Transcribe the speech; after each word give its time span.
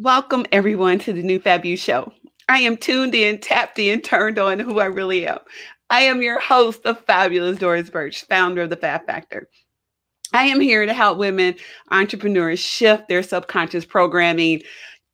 Welcome, 0.00 0.46
everyone, 0.52 1.00
to 1.00 1.12
the 1.12 1.24
New 1.24 1.40
Fab 1.40 1.64
You 1.64 1.76
Show. 1.76 2.12
I 2.48 2.60
am 2.60 2.76
tuned 2.76 3.16
in, 3.16 3.40
tapped 3.40 3.80
in, 3.80 4.00
turned 4.00 4.38
on 4.38 4.60
who 4.60 4.78
I 4.78 4.84
really 4.84 5.26
am. 5.26 5.38
I 5.90 6.02
am 6.02 6.22
your 6.22 6.38
host, 6.38 6.84
the 6.84 6.94
fabulous 6.94 7.58
Doris 7.58 7.90
Birch, 7.90 8.24
founder 8.26 8.62
of 8.62 8.70
the 8.70 8.76
Fab 8.76 9.06
Factor. 9.06 9.48
I 10.32 10.44
am 10.44 10.60
here 10.60 10.86
to 10.86 10.94
help 10.94 11.18
women 11.18 11.56
entrepreneurs 11.90 12.60
shift 12.60 13.08
their 13.08 13.24
subconscious 13.24 13.84
programming, 13.84 14.62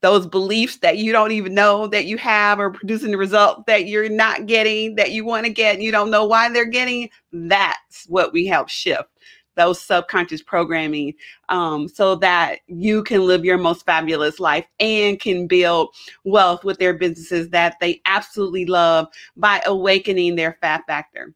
those 0.03 0.27
beliefs 0.27 0.77
that 0.81 0.99
you 0.99 1.13
don't 1.13 1.33
even 1.33 1.55
know 1.55 1.87
that 1.87 2.05
you 2.05 2.19
have 2.19 2.61
are 2.61 2.71
producing 2.71 3.11
the 3.11 3.17
result 3.17 3.65
that 3.65 3.87
you're 3.87 4.11
not 4.11 4.45
getting, 4.45 4.97
that 4.97 5.13
you 5.13 5.25
want 5.25 5.47
to 5.47 5.51
get, 5.51 5.73
and 5.73 5.83
you 5.83 5.93
don't 5.93 6.11
know 6.11 6.27
why 6.27 6.51
they're 6.51 6.67
getting. 6.67 7.09
That's 7.33 8.05
what 8.07 8.35
we 8.35 8.45
help 8.45 8.69
shift 8.69 9.09
those 9.57 9.81
subconscious 9.81 10.43
programming 10.43 11.15
um, 11.49 11.89
so 11.89 12.15
that 12.17 12.61
you 12.67 13.03
can 13.03 13.27
live 13.27 13.45
your 13.45 13.59
most 13.59 13.85
fabulous 13.85 14.41
life 14.41 14.67
and 14.81 15.21
can 15.21 15.47
build 15.47 15.95
wealth 16.25 16.65
with 16.65 16.79
their 16.79 16.95
businesses 16.95 17.49
that 17.51 17.77
they 17.81 18.01
absolutely 18.07 18.67
love 18.67 19.09
by 19.37 19.63
awakening 19.67 20.37
their 20.37 20.59
Fab 20.61 20.83
Factor. 20.87 21.35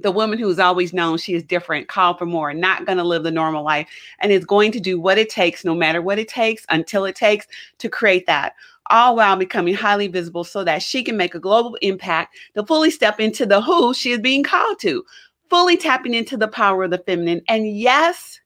The 0.00 0.12
woman 0.12 0.38
who's 0.38 0.58
always 0.58 0.92
known 0.92 1.16
she 1.16 1.34
is 1.34 1.42
different, 1.42 1.88
called 1.88 2.18
for 2.18 2.26
more, 2.26 2.52
not 2.52 2.84
going 2.84 2.98
to 2.98 3.04
live 3.04 3.22
the 3.22 3.30
normal 3.30 3.64
life, 3.64 3.88
and 4.20 4.30
is 4.30 4.44
going 4.44 4.70
to 4.72 4.80
do 4.80 5.00
what 5.00 5.16
it 5.16 5.30
takes, 5.30 5.64
no 5.64 5.74
matter 5.74 6.02
what 6.02 6.18
it 6.18 6.28
takes, 6.28 6.66
until 6.68 7.06
it 7.06 7.16
takes 7.16 7.46
to 7.78 7.88
create 7.88 8.26
that, 8.26 8.54
all 8.90 9.16
while 9.16 9.36
becoming 9.36 9.74
highly 9.74 10.06
visible 10.06 10.44
so 10.44 10.62
that 10.64 10.82
she 10.82 11.02
can 11.02 11.16
make 11.16 11.34
a 11.34 11.40
global 11.40 11.76
impact 11.76 12.36
to 12.54 12.64
fully 12.66 12.90
step 12.90 13.20
into 13.20 13.46
the 13.46 13.60
who 13.62 13.94
she 13.94 14.12
is 14.12 14.20
being 14.20 14.42
called 14.42 14.78
to, 14.80 15.02
fully 15.50 15.76
tapping 15.76 16.14
into 16.14 16.36
the 16.36 16.48
power 16.48 16.84
of 16.84 16.90
the 16.90 17.02
feminine. 17.06 17.42
And 17.48 17.78
yes, 17.78 18.40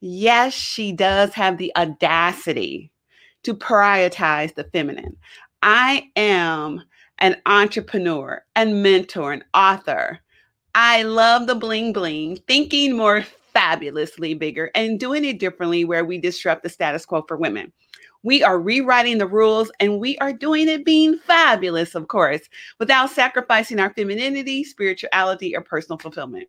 yes, 0.00 0.54
she 0.54 0.92
does 0.92 1.34
have 1.34 1.58
the 1.58 1.72
audacity 1.76 2.92
to 3.44 3.54
prioritize 3.54 4.54
the 4.54 4.64
feminine. 4.64 5.16
I 5.62 6.10
am 6.16 6.82
an 7.18 7.36
entrepreneur 7.46 8.42
and 8.54 8.82
mentor 8.82 9.32
and 9.32 9.44
author. 9.54 10.20
I 10.74 11.02
love 11.02 11.46
the 11.46 11.54
bling 11.54 11.92
bling, 11.92 12.38
thinking 12.46 12.96
more 12.96 13.24
fabulously 13.52 14.34
bigger 14.34 14.70
and 14.74 15.00
doing 15.00 15.24
it 15.24 15.40
differently 15.40 15.84
where 15.84 16.04
we 16.04 16.18
disrupt 16.18 16.62
the 16.62 16.68
status 16.68 17.04
quo 17.04 17.22
for 17.26 17.36
women. 17.36 17.72
We 18.22 18.42
are 18.42 18.58
rewriting 18.60 19.18
the 19.18 19.26
rules 19.26 19.70
and 19.80 20.00
we 20.00 20.18
are 20.18 20.32
doing 20.32 20.68
it 20.68 20.84
being 20.84 21.18
fabulous, 21.18 21.94
of 21.94 22.08
course, 22.08 22.40
without 22.78 23.10
sacrificing 23.10 23.78
our 23.78 23.92
femininity, 23.94 24.64
spirituality, 24.64 25.54
or 25.54 25.60
personal 25.60 25.98
fulfillment. 25.98 26.48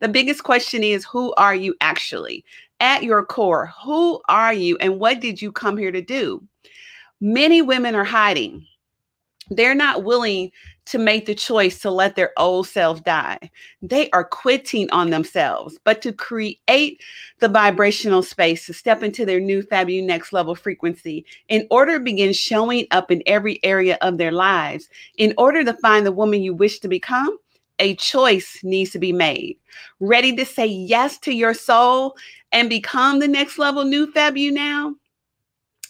The 0.00 0.08
biggest 0.08 0.44
question 0.44 0.82
is 0.82 1.04
who 1.04 1.32
are 1.34 1.54
you 1.54 1.74
actually? 1.80 2.44
At 2.80 3.04
your 3.04 3.24
core, 3.24 3.72
who 3.84 4.20
are 4.28 4.52
you 4.52 4.76
and 4.78 4.98
what 4.98 5.20
did 5.20 5.40
you 5.40 5.52
come 5.52 5.76
here 5.76 5.92
to 5.92 6.02
do? 6.02 6.42
Many 7.20 7.62
women 7.62 7.94
are 7.94 8.04
hiding. 8.04 8.66
They're 9.50 9.74
not 9.74 10.04
willing 10.04 10.52
to 10.86 10.98
make 10.98 11.26
the 11.26 11.34
choice 11.34 11.78
to 11.80 11.90
let 11.90 12.16
their 12.16 12.32
old 12.36 12.66
self 12.66 13.04
die. 13.04 13.38
They 13.82 14.10
are 14.10 14.24
quitting 14.24 14.90
on 14.90 15.10
themselves, 15.10 15.78
but 15.84 16.02
to 16.02 16.12
create 16.12 17.00
the 17.38 17.48
vibrational 17.48 18.22
space 18.22 18.66
to 18.66 18.72
step 18.72 19.02
into 19.02 19.24
their 19.24 19.40
new 19.40 19.62
Fab 19.62 19.88
You 19.88 20.02
next 20.02 20.32
level 20.32 20.54
frequency 20.54 21.24
in 21.48 21.66
order 21.70 21.98
to 21.98 22.04
begin 22.04 22.32
showing 22.32 22.86
up 22.90 23.10
in 23.10 23.22
every 23.26 23.60
area 23.64 23.98
of 24.00 24.18
their 24.18 24.32
lives, 24.32 24.88
in 25.18 25.34
order 25.38 25.64
to 25.64 25.74
find 25.74 26.06
the 26.06 26.12
woman 26.12 26.42
you 26.42 26.54
wish 26.54 26.80
to 26.80 26.88
become. 26.88 27.36
A 27.78 27.96
choice 27.96 28.60
needs 28.62 28.90
to 28.90 28.98
be 29.00 29.12
made. 29.12 29.56
Ready 29.98 30.36
to 30.36 30.44
say 30.44 30.66
yes 30.66 31.18
to 31.18 31.32
your 31.32 31.54
soul 31.54 32.16
and 32.52 32.68
become 32.68 33.18
the 33.18 33.26
next 33.26 33.58
level 33.58 33.84
new 33.84 34.10
Fab 34.12 34.36
You 34.36 34.52
now? 34.52 34.94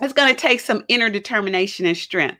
It's 0.01 0.15
going 0.15 0.35
to 0.35 0.41
take 0.41 0.61
some 0.61 0.85
inner 0.89 1.11
determination 1.11 1.85
and 1.85 1.97
strength. 1.97 2.39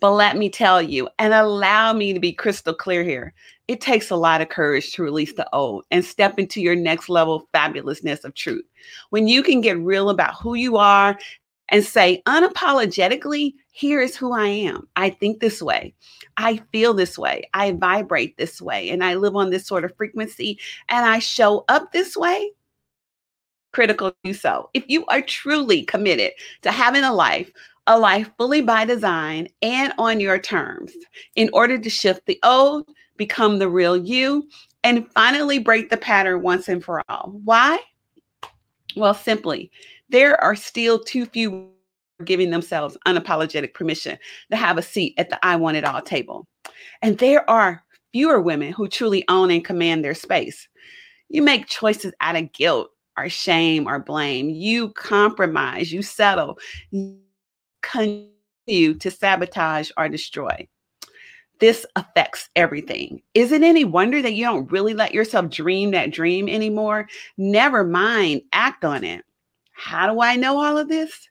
But 0.00 0.12
let 0.12 0.36
me 0.36 0.48
tell 0.48 0.80
you, 0.80 1.08
and 1.18 1.34
allow 1.34 1.92
me 1.92 2.12
to 2.14 2.20
be 2.20 2.32
crystal 2.32 2.74
clear 2.74 3.04
here. 3.04 3.34
It 3.68 3.80
takes 3.80 4.10
a 4.10 4.16
lot 4.16 4.40
of 4.40 4.48
courage 4.48 4.92
to 4.92 5.02
release 5.02 5.34
the 5.34 5.48
old 5.54 5.84
and 5.90 6.04
step 6.04 6.38
into 6.38 6.60
your 6.60 6.74
next 6.74 7.08
level 7.08 7.48
fabulousness 7.54 8.24
of 8.24 8.34
truth. 8.34 8.64
When 9.10 9.28
you 9.28 9.42
can 9.42 9.60
get 9.60 9.78
real 9.78 10.10
about 10.10 10.40
who 10.40 10.54
you 10.54 10.76
are 10.76 11.18
and 11.68 11.84
say 11.84 12.22
unapologetically, 12.26 13.54
here 13.72 14.00
is 14.00 14.16
who 14.16 14.32
I 14.32 14.48
am. 14.48 14.88
I 14.96 15.10
think 15.10 15.38
this 15.38 15.62
way. 15.62 15.94
I 16.36 16.60
feel 16.72 16.94
this 16.94 17.16
way. 17.16 17.48
I 17.54 17.72
vibrate 17.72 18.36
this 18.38 18.60
way. 18.60 18.90
And 18.90 19.04
I 19.04 19.14
live 19.14 19.36
on 19.36 19.50
this 19.50 19.66
sort 19.66 19.84
of 19.84 19.96
frequency 19.96 20.58
and 20.88 21.06
I 21.06 21.18
show 21.18 21.64
up 21.68 21.92
this 21.92 22.16
way. 22.16 22.50
Critical 23.72 24.12
do 24.24 24.34
so. 24.34 24.68
If 24.74 24.84
you 24.88 25.06
are 25.06 25.22
truly 25.22 25.84
committed 25.84 26.32
to 26.62 26.72
having 26.72 27.04
a 27.04 27.12
life 27.12 27.52
a 27.90 27.98
life 27.98 28.30
fully 28.38 28.60
by 28.60 28.84
design 28.84 29.48
and 29.62 29.92
on 29.98 30.20
your 30.20 30.38
terms 30.38 30.92
in 31.34 31.50
order 31.52 31.76
to 31.76 31.90
shift 31.90 32.24
the 32.26 32.38
old, 32.44 32.88
become 33.16 33.58
the 33.58 33.68
real 33.68 33.96
you, 33.96 34.48
and 34.84 35.10
finally 35.10 35.58
break 35.58 35.90
the 35.90 35.96
pattern 35.96 36.40
once 36.40 36.68
and 36.68 36.84
for 36.84 37.02
all. 37.08 37.32
Why? 37.42 37.80
Well, 38.94 39.12
simply, 39.12 39.72
there 40.08 40.40
are 40.40 40.54
still 40.54 41.00
too 41.00 41.26
few 41.26 41.72
giving 42.24 42.50
themselves 42.50 42.96
unapologetic 43.08 43.74
permission 43.74 44.16
to 44.52 44.56
have 44.56 44.78
a 44.78 44.82
seat 44.82 45.14
at 45.18 45.28
the 45.28 45.44
I 45.44 45.56
want 45.56 45.76
it 45.76 45.84
all 45.84 46.00
table. 46.00 46.46
And 47.02 47.18
there 47.18 47.48
are 47.50 47.82
fewer 48.12 48.40
women 48.40 48.72
who 48.72 48.86
truly 48.86 49.24
own 49.26 49.50
and 49.50 49.64
command 49.64 50.04
their 50.04 50.14
space. 50.14 50.68
You 51.28 51.42
make 51.42 51.66
choices 51.66 52.12
out 52.20 52.36
of 52.36 52.52
guilt 52.52 52.90
or 53.18 53.28
shame 53.28 53.88
or 53.88 53.98
blame. 53.98 54.48
You 54.48 54.90
compromise, 54.90 55.92
you 55.92 56.02
settle 56.02 56.56
continue 57.82 58.94
to 58.94 59.10
sabotage 59.10 59.90
or 59.96 60.08
destroy. 60.08 60.68
This 61.58 61.84
affects 61.96 62.48
everything. 62.56 63.20
Is 63.34 63.52
it 63.52 63.62
any 63.62 63.84
wonder 63.84 64.22
that 64.22 64.32
you 64.32 64.44
don't 64.44 64.72
really 64.72 64.94
let 64.94 65.12
yourself 65.12 65.50
dream 65.50 65.90
that 65.90 66.10
dream 66.10 66.48
anymore? 66.48 67.06
Never 67.36 67.84
mind, 67.84 68.42
act 68.52 68.84
on 68.84 69.04
it. 69.04 69.24
How 69.72 70.10
do 70.10 70.20
I 70.22 70.36
know 70.36 70.58
all 70.58 70.78
of 70.78 70.88
this? 70.88 71.28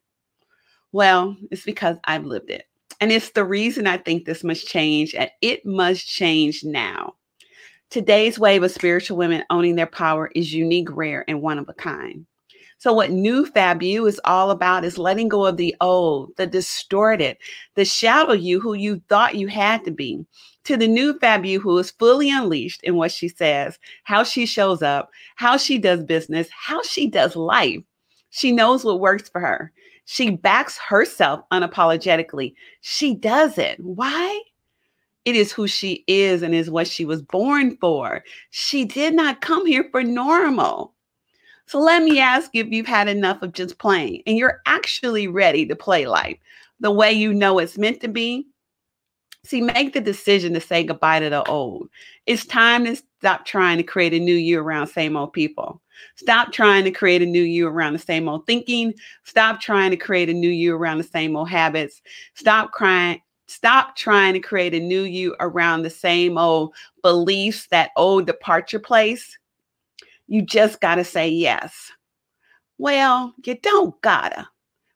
Well, 0.92 1.36
it's 1.52 1.64
because 1.64 1.98
I've 2.04 2.26
lived 2.26 2.52
it. 2.52 2.66
And 3.02 3.12
it's 3.12 3.31
the 3.31 3.46
reason 3.46 3.88
I 3.88 3.98
think 3.98 4.26
this 4.26 4.44
must 4.44 4.68
change, 4.68 5.16
and 5.16 5.31
it 5.42 5.66
must 5.66 6.08
change 6.08 6.64
now. 6.64 7.16
Today's 7.90 8.38
wave 8.38 8.62
of 8.62 8.72
spiritual 8.72 9.18
women 9.18 9.44
owning 9.50 9.76
their 9.76 9.88
power 9.88 10.30
is 10.36 10.54
unique, 10.54 10.90
rare, 10.92 11.26
and 11.28 11.42
one 11.42 11.58
of 11.58 11.70
a 11.70 11.74
kind. 11.74 12.28
So, 12.80 12.94
what 12.94 13.12
New 13.12 13.46
Fab 13.46 13.84
You 13.84 14.08
is 14.08 14.22
all 14.24 14.52
about 14.52 14.86
is 14.86 14.98
letting 14.98 15.28
go 15.28 15.46
of 15.46 15.58
the 15.58 15.76
old, 15.82 16.32
the 16.38 16.48
distorted, 16.48 17.36
the 17.76 17.84
shadow 17.84 18.32
you 18.32 18.62
who 18.62 18.74
you 18.74 19.02
thought 19.10 19.36
you 19.36 19.48
had 19.48 19.84
to 19.84 19.92
be, 19.92 20.26
to 20.64 20.78
the 20.78 20.88
new 20.88 21.20
Fab 21.20 21.46
You 21.46 21.60
who 21.60 21.78
is 21.78 21.92
fully 21.92 22.30
unleashed 22.30 22.82
in 22.84 22.96
what 22.96 23.12
she 23.12 23.28
says, 23.28 23.78
how 24.06 24.24
she 24.24 24.46
shows 24.46 24.82
up, 24.82 25.10
how 25.36 25.58
she 25.58 25.78
does 25.78 26.06
business, 26.06 26.48
how 26.52 26.82
she 26.84 27.06
does 27.08 27.36
life. 27.36 27.82
She 28.30 28.54
knows 28.54 28.86
what 28.86 29.02
works 29.02 29.28
for 29.28 29.42
her. 29.42 29.74
She 30.06 30.30
backs 30.30 30.78
herself 30.78 31.42
unapologetically. 31.52 32.54
She 32.80 33.14
does 33.14 33.58
it. 33.58 33.78
Why? 33.82 34.42
It 35.26 35.36
is 35.36 35.52
who 35.52 35.68
she 35.68 36.06
is 36.08 36.44
and 36.44 36.56
is 36.56 36.70
what 36.70 36.88
she 36.88 37.04
was 37.04 37.22
born 37.22 37.76
for. 37.82 38.24
She 38.52 38.86
did 38.86 39.16
not 39.16 39.42
come 39.42 39.66
here 39.66 39.90
for 39.92 40.02
normal. 40.02 40.94
So 41.69 41.80
let 41.80 42.02
me 42.02 42.19
ask 42.19 42.50
if 42.56 42.72
you've 42.72 42.88
had 42.88 43.07
enough 43.07 43.44
of 43.44 43.53
just 43.53 43.78
playing 43.78 44.24
and 44.25 44.35
you're 44.35 44.59
actually 44.66 45.28
ready 45.28 45.68
to 45.68 45.75
play 45.75 46.07
life 46.07 46.40
the 46.80 46.90
way 46.90 47.13
you 47.13 47.31
know 47.31 47.59
it's 47.59 47.78
meant 47.78 48.02
to 48.02 48.07
be. 48.07 48.47
See, 49.46 49.62
make 49.62 49.94
the 49.94 50.02
decision 50.02 50.52
to 50.56 50.62
say 50.62 50.84
goodbye 50.84 51.19
to 51.19 51.30
the 51.30 51.44
old. 51.47 51.90
It's 52.25 52.44
time 52.44 52.85
to 52.85 52.96
stop 52.96 53.45
trying 53.45 53.77
to 53.77 53.83
create 53.83 54.16
a 54.16 54.19
new 54.19 54.33
you 54.33 54.60
around 54.60 54.88
same 54.88 55.16
old 55.16 55.31
people. 55.31 55.80
Stop 56.16 56.51
trying 56.51 56.86
to 56.86 56.92
create 56.92 57.21
a 57.21 57.27
new 57.27 57.44
you 57.44 57.68
around 57.68 57.94
the 57.94 58.00
same 58.00 58.27
old 58.27 58.48
thinking. 58.48 58.92
Stop 59.24 59.62
trying 59.62 59.92
to 59.92 59.98
create 59.98 60.30
a 60.31 60.33
new 60.33 60.50
you 60.50 60.74
around 60.74 60.98
the 60.98 61.04
same 61.04 61.36
old 61.36 61.50
habits. 61.50 62.01
Stop 62.33 62.72
crying. 62.72 63.22
Stop 63.48 63.95
trying 63.95 64.33
to 64.33 64.39
create 64.39 64.74
a 64.74 64.80
new 64.80 65.04
you 65.04 65.36
around 65.39 65.83
the 65.83 65.89
same 65.92 66.36
old 66.36 66.74
beliefs, 67.04 67.68
that 67.68 67.92
old 67.95 68.25
departure 68.25 68.80
place. 68.80 69.38
You 70.30 70.44
just 70.44 70.80
got 70.80 70.96
to 70.96 71.04
say 71.04 71.28
yes. 71.28 71.92
Well, 72.78 73.34
you 73.44 73.56
don't 73.64 74.00
gotta, 74.02 74.48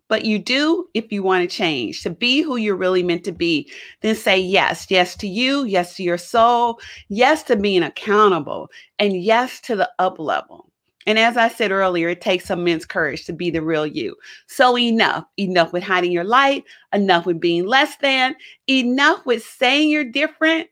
but 0.08 0.26
you 0.26 0.38
do 0.38 0.88
if 0.94 1.12
you 1.12 1.24
want 1.24 1.50
to 1.50 1.54
change 1.54 2.04
to 2.04 2.12
be 2.12 2.44
who 2.44 2.56
you're 2.56 2.76
really 2.76 3.02
meant 3.02 3.24
to 3.24 3.32
be. 3.32 3.70
Then 4.02 4.16
say 4.16 4.40
yes. 4.40 4.86
Yes 4.92 5.18
to 5.18 5.28
you, 5.28 5.66
yes 5.66 5.96
to 5.96 6.04
your 6.04 6.20
soul, 6.20 6.80
yes 7.10 7.42
to 7.44 7.56
being 7.56 7.82
accountable, 7.82 8.70
and 9.00 9.24
yes 9.24 9.60
to 9.62 9.76
the 9.76 9.90
up 9.98 10.20
level. 10.20 10.70
And 11.08 11.18
as 11.18 11.36
I 11.36 11.48
said 11.48 11.72
earlier, 11.72 12.10
it 12.10 12.22
takes 12.22 12.52
immense 12.52 12.86
courage 12.86 13.26
to 13.26 13.34
be 13.34 13.50
the 13.50 13.64
real 13.64 13.88
you. 13.88 14.16
So 14.46 14.78
enough, 14.78 15.26
enough 15.40 15.74
with 15.74 15.82
hiding 15.82 16.12
your 16.12 16.26
light, 16.26 16.64
enough 16.94 17.26
with 17.26 17.40
being 17.40 17.66
less 17.66 17.98
than, 17.98 18.36
enough 18.70 19.26
with 19.26 19.44
saying 19.44 19.90
you're 19.90 20.06
different, 20.06 20.68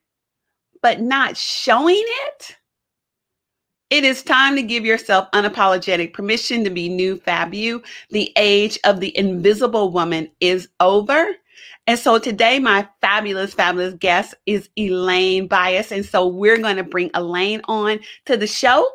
but 0.84 1.02
not 1.02 1.36
showing 1.36 1.98
it 1.98 2.58
It 3.92 4.06
is 4.06 4.24
time 4.24 4.56
to 4.56 4.64
give 4.64 4.86
yourself 4.86 5.30
unapologetic 5.34 6.14
permission 6.14 6.64
to 6.64 6.70
be 6.70 6.88
new 6.88 7.18
fab 7.18 7.54
you. 7.54 7.84
The 8.10 8.32
age 8.38 8.80
of 8.86 9.02
the 9.02 9.16
invisible 9.18 9.92
woman 9.92 10.32
is 10.40 10.70
over. 10.80 11.36
And 11.88 12.00
so 12.00 12.18
today, 12.18 12.58
my 12.58 12.88
fabulous, 13.02 13.54
fabulous 13.54 13.94
guest 13.96 14.34
is 14.46 14.70
Elaine 14.78 15.48
Bias. 15.48 15.92
And 15.92 16.06
so 16.06 16.26
we're 16.26 16.58
going 16.58 16.78
to 16.78 16.86
bring 16.86 17.12
Elaine 17.16 17.60
on 17.66 18.00
to 18.28 18.38
the 18.38 18.48
show. 18.48 18.90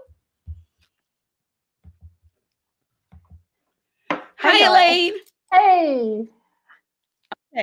Hi, 4.10 4.18
Hello. 4.38 4.72
Elaine. 4.72 5.12
Hey, 5.52 6.28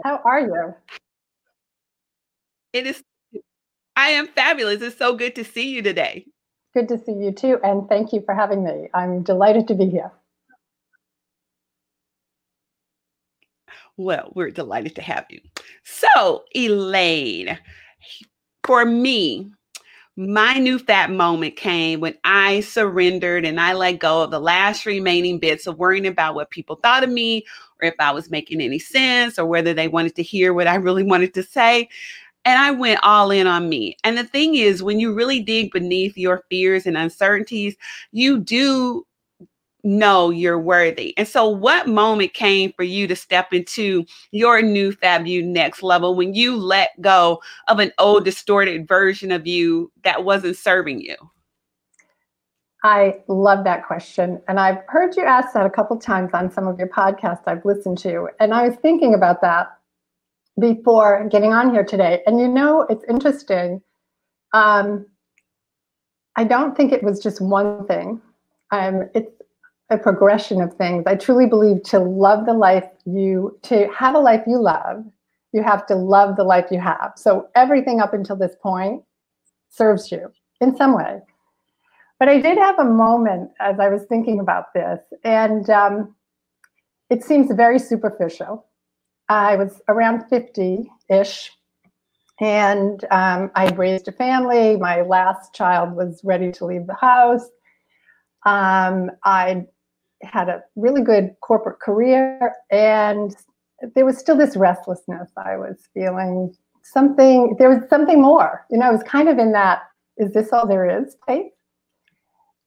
how 0.03 0.21
are 0.23 0.41
you? 0.41 0.75
It 2.73 2.85
is, 2.85 3.03
I 3.95 4.09
am 4.09 4.27
fabulous. 4.27 4.83
It's 4.83 4.99
so 4.99 5.15
good 5.15 5.33
to 5.35 5.43
see 5.43 5.69
you 5.69 5.81
today. 5.81 6.27
Good 6.73 6.89
to 6.89 6.97
see 6.97 7.13
you 7.13 7.31
too, 7.31 7.59
and 7.63 7.89
thank 7.89 8.13
you 8.13 8.21
for 8.21 8.35
having 8.35 8.63
me. 8.63 8.89
I'm 8.93 9.23
delighted 9.23 9.67
to 9.69 9.75
be 9.75 9.87
here. 9.87 10.11
Well, 13.97 14.31
we're 14.35 14.51
delighted 14.51 14.95
to 14.95 15.01
have 15.03 15.25
you. 15.29 15.39
So, 15.83 16.43
Elaine, 16.55 17.59
for 18.63 18.85
me, 18.85 19.51
my 20.15 20.55
new 20.55 20.77
Fab 20.79 21.09
moment 21.09 21.55
came 21.55 21.99
when 21.99 22.15
I 22.23 22.61
surrendered 22.61 23.45
and 23.45 23.59
I 23.59 23.73
let 23.73 23.93
go 23.99 24.23
of 24.23 24.31
the 24.31 24.39
last 24.39 24.85
remaining 24.85 25.39
bits 25.39 25.65
of 25.65 25.79
worrying 25.79 26.07
about 26.07 26.35
what 26.35 26.51
people 26.51 26.75
thought 26.75 27.03
of 27.03 27.09
me 27.09 27.45
or 27.81 27.87
if 27.87 27.95
I 27.99 28.11
was 28.11 28.29
making 28.29 28.61
any 28.61 28.79
sense 28.79 29.39
or 29.39 29.45
whether 29.45 29.73
they 29.73 29.87
wanted 29.87 30.15
to 30.15 30.23
hear 30.23 30.53
what 30.53 30.67
I 30.67 30.75
really 30.75 31.03
wanted 31.03 31.33
to 31.35 31.43
say. 31.43 31.89
And 32.45 32.59
I 32.59 32.71
went 32.71 32.99
all 33.03 33.31
in 33.31 33.47
on 33.47 33.69
me. 33.69 33.97
And 34.03 34.17
the 34.17 34.23
thing 34.23 34.55
is, 34.55 34.83
when 34.83 34.99
you 34.99 35.13
really 35.13 35.41
dig 35.41 35.71
beneath 35.71 36.17
your 36.17 36.43
fears 36.49 36.85
and 36.85 36.97
uncertainties, 36.97 37.75
you 38.11 38.39
do 38.39 39.05
know 39.83 40.29
you're 40.29 40.59
worthy. 40.59 41.17
And 41.17 41.27
so, 41.27 41.47
what 41.47 41.87
moment 41.87 42.33
came 42.33 42.73
for 42.73 42.83
you 42.83 43.07
to 43.07 43.15
step 43.15 43.53
into 43.53 44.05
your 44.31 44.61
new 44.61 44.91
Fab 44.91 45.27
You 45.27 45.43
next 45.43 45.83
level 45.83 46.15
when 46.15 46.33
you 46.33 46.55
let 46.55 46.89
go 47.01 47.41
of 47.67 47.79
an 47.79 47.91
old, 47.97 48.25
distorted 48.25 48.87
version 48.87 49.31
of 49.31 49.45
you 49.45 49.91
that 50.03 50.23
wasn't 50.23 50.57
serving 50.57 51.01
you? 51.01 51.15
I 52.85 53.21
love 53.29 53.63
that 53.63 53.85
question. 53.85 54.41
And 54.49 54.59
I've 54.59 54.79
heard 54.87 55.15
you 55.15 55.23
ask 55.23 55.53
that 55.53 55.65
a 55.65 55.69
couple 55.69 55.97
times 55.97 56.31
on 56.33 56.51
some 56.51 56.67
of 56.67 56.77
your 56.77 56.89
podcasts 56.89 57.43
I've 57.47 57.63
listened 57.63 57.97
to. 57.99 58.27
And 58.41 58.53
I 58.53 58.67
was 58.67 58.77
thinking 58.77 59.13
about 59.13 59.41
that 59.41 59.77
before 60.59 61.27
getting 61.29 61.53
on 61.53 61.71
here 61.73 61.83
today. 61.83 62.21
And 62.25 62.39
you 62.39 62.47
know, 62.47 62.85
it's 62.89 63.03
interesting. 63.09 63.81
Um, 64.53 65.05
I 66.35 66.43
don't 66.43 66.75
think 66.75 66.91
it 66.91 67.03
was 67.03 67.21
just 67.21 67.41
one 67.41 67.85
thing. 67.87 68.21
Um, 68.71 69.09
it's 69.13 69.31
a 69.89 69.97
progression 69.97 70.61
of 70.61 70.73
things. 70.75 71.03
I 71.05 71.15
truly 71.15 71.45
believe 71.45 71.83
to 71.83 71.99
love 71.99 72.45
the 72.45 72.53
life 72.53 72.87
you, 73.05 73.57
to 73.63 73.87
have 73.93 74.15
a 74.15 74.19
life 74.19 74.43
you 74.47 74.59
love, 74.59 75.03
you 75.51 75.61
have 75.61 75.85
to 75.87 75.95
love 75.95 76.35
the 76.35 76.43
life 76.43 76.65
you 76.71 76.79
have. 76.79 77.13
So 77.15 77.49
everything 77.55 78.01
up 78.01 78.13
until 78.13 78.35
this 78.35 78.55
point 78.61 79.03
serves 79.69 80.11
you 80.11 80.31
in 80.61 80.75
some 80.75 80.95
way. 80.95 81.21
But 82.19 82.29
I 82.29 82.39
did 82.39 82.57
have 82.57 82.79
a 82.79 82.85
moment 82.85 83.51
as 83.59 83.79
I 83.79 83.89
was 83.89 84.03
thinking 84.03 84.39
about 84.39 84.73
this, 84.73 85.01
and 85.23 85.69
um, 85.69 86.15
it 87.09 87.23
seems 87.23 87.51
very 87.51 87.79
superficial. 87.79 88.65
I 89.29 89.55
was 89.55 89.81
around 89.87 90.25
50 90.29 90.89
ish, 91.09 91.51
and 92.39 93.03
um, 93.11 93.51
I'd 93.55 93.77
raised 93.77 94.07
a 94.07 94.11
family. 94.11 94.77
My 94.77 95.01
last 95.01 95.53
child 95.53 95.95
was 95.95 96.21
ready 96.23 96.51
to 96.53 96.65
leave 96.65 96.87
the 96.87 96.95
house. 96.95 97.47
Um, 98.45 99.11
I 99.23 99.65
had 100.23 100.49
a 100.49 100.63
really 100.75 101.01
good 101.01 101.35
corporate 101.41 101.79
career, 101.79 102.53
and 102.71 103.35
there 103.95 104.05
was 104.05 104.17
still 104.17 104.37
this 104.37 104.55
restlessness 104.55 105.31
I 105.37 105.57
was 105.57 105.87
feeling. 105.93 106.53
Something, 106.83 107.55
there 107.59 107.69
was 107.69 107.89
something 107.89 108.21
more. 108.21 108.65
You 108.69 108.77
know, 108.77 108.87
I 108.87 108.91
was 108.91 109.03
kind 109.03 109.29
of 109.29 109.37
in 109.37 109.53
that, 109.53 109.83
is 110.17 110.33
this 110.33 110.51
all 110.51 110.67
there 110.67 111.01
is? 111.01 111.15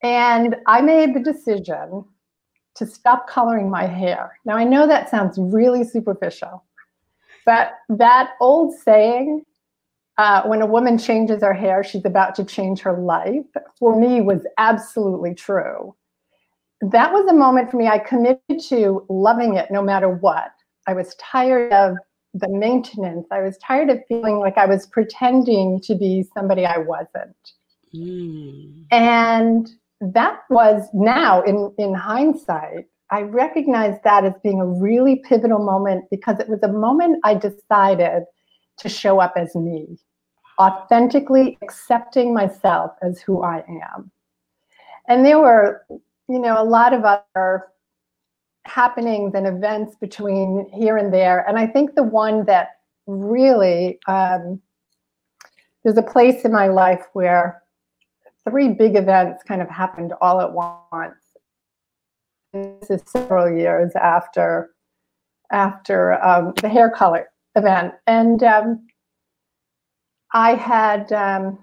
And 0.02 0.56
I 0.66 0.80
made 0.80 1.14
the 1.14 1.20
decision 1.20 2.04
to 2.76 2.86
stop 2.86 3.28
coloring 3.28 3.70
my 3.70 3.86
hair. 3.86 4.38
Now, 4.44 4.56
I 4.56 4.64
know 4.64 4.86
that 4.86 5.10
sounds 5.10 5.38
really 5.38 5.84
superficial, 5.84 6.64
but 7.44 7.72
that 7.88 8.32
old 8.40 8.74
saying, 8.74 9.44
uh, 10.18 10.42
when 10.42 10.62
a 10.62 10.66
woman 10.66 10.98
changes 10.98 11.42
her 11.42 11.52
hair, 11.52 11.84
she's 11.84 12.04
about 12.04 12.34
to 12.36 12.44
change 12.44 12.80
her 12.80 12.98
life, 12.98 13.44
for 13.78 13.98
me 13.98 14.20
was 14.20 14.46
absolutely 14.58 15.34
true. 15.34 15.94
That 16.80 17.12
was 17.12 17.26
a 17.30 17.34
moment 17.34 17.70
for 17.70 17.76
me. 17.76 17.88
I 17.88 17.98
committed 17.98 18.60
to 18.68 19.04
loving 19.08 19.56
it 19.56 19.70
no 19.70 19.82
matter 19.82 20.08
what. 20.08 20.52
I 20.86 20.92
was 20.94 21.14
tired 21.16 21.72
of 21.72 21.96
the 22.34 22.48
maintenance. 22.48 23.26
I 23.30 23.40
was 23.40 23.56
tired 23.58 23.90
of 23.90 24.00
feeling 24.08 24.38
like 24.38 24.58
I 24.58 24.66
was 24.66 24.86
pretending 24.86 25.80
to 25.82 25.94
be 25.94 26.24
somebody 26.34 26.66
I 26.66 26.78
wasn't. 26.78 27.36
Mm. 27.94 28.84
And 28.90 29.70
that 30.00 30.40
was 30.50 30.88
now 30.92 31.42
in, 31.42 31.72
in 31.78 31.94
hindsight, 31.94 32.86
I 33.10 33.22
recognize 33.22 33.98
that 34.04 34.24
as 34.24 34.32
being 34.42 34.60
a 34.60 34.66
really 34.66 35.16
pivotal 35.16 35.64
moment 35.64 36.06
because 36.10 36.40
it 36.40 36.48
was 36.48 36.62
a 36.62 36.68
moment 36.72 37.20
I 37.24 37.34
decided 37.34 38.24
to 38.78 38.88
show 38.88 39.20
up 39.20 39.34
as 39.36 39.54
me, 39.54 39.96
authentically 40.60 41.56
accepting 41.62 42.34
myself 42.34 42.92
as 43.02 43.20
who 43.20 43.42
I 43.42 43.64
am. 43.94 44.10
And 45.08 45.24
there 45.24 45.38
were, 45.38 45.86
you 46.28 46.38
know, 46.38 46.60
a 46.60 46.64
lot 46.64 46.92
of 46.92 47.04
other 47.04 47.68
happenings 48.64 49.34
and 49.34 49.46
events 49.46 49.96
between 50.00 50.68
here 50.74 50.96
and 50.96 51.14
there. 51.14 51.48
And 51.48 51.58
I 51.58 51.66
think 51.66 51.94
the 51.94 52.02
one 52.02 52.44
that 52.46 52.70
really, 53.06 54.00
um, 54.08 54.60
there's 55.84 55.96
a 55.96 56.02
place 56.02 56.44
in 56.44 56.52
my 56.52 56.66
life 56.66 57.04
where 57.12 57.62
three 58.48 58.68
big 58.68 58.96
events 58.96 59.42
kind 59.42 59.60
of 59.60 59.68
happened 59.68 60.12
all 60.20 60.40
at 60.40 60.52
once. 60.52 61.14
This 62.52 62.90
is 62.90 63.02
several 63.06 63.54
years 63.54 63.92
after 63.96 64.70
after 65.52 66.14
um, 66.24 66.52
the 66.60 66.68
hair 66.68 66.90
color 66.90 67.28
event, 67.54 67.94
and 68.06 68.42
um, 68.42 68.86
I 70.32 70.54
had 70.54 71.12
um, 71.12 71.58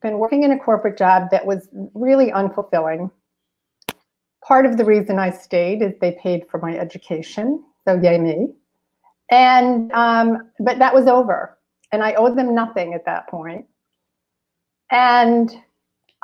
been 0.00 0.18
working 0.18 0.42
in 0.42 0.52
a 0.52 0.58
corporate 0.58 0.98
job 0.98 1.28
that 1.30 1.46
was 1.46 1.68
really 1.94 2.32
unfulfilling. 2.32 3.10
Part 4.44 4.66
of 4.66 4.76
the 4.76 4.84
reason 4.84 5.18
I 5.18 5.30
stayed 5.30 5.82
is 5.82 5.92
they 6.00 6.12
paid 6.12 6.44
for 6.50 6.58
my 6.58 6.76
education, 6.76 7.62
so 7.86 8.00
yay 8.00 8.18
me. 8.18 8.48
And 9.30 9.92
um, 9.92 10.50
but 10.58 10.78
that 10.78 10.94
was 10.94 11.06
over, 11.06 11.58
and 11.92 12.02
I 12.02 12.14
owed 12.14 12.36
them 12.36 12.54
nothing 12.54 12.94
at 12.94 13.04
that 13.04 13.28
point. 13.28 13.66
And 14.90 15.54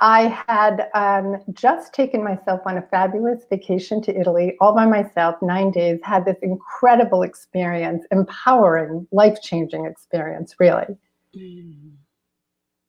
I 0.01 0.45
had 0.47 0.89
um, 0.95 1.43
just 1.53 1.93
taken 1.93 2.23
myself 2.23 2.61
on 2.67 2.79
a 2.79 2.83
fabulous 2.83 3.43
vacation 3.51 4.01
to 4.03 4.17
Italy 4.17 4.57
all 4.61 4.73
by 4.73 4.87
myself, 4.87 5.35
nine 5.43 5.73
days, 5.73 5.99
had 6.05 6.25
this 6.25 6.37
incredible 6.41 7.23
experience, 7.23 8.05
empowering, 8.13 9.09
life 9.11 9.43
changing 9.43 9.87
experience, 9.87 10.55
really. 10.61 10.97
Mm. 11.37 11.93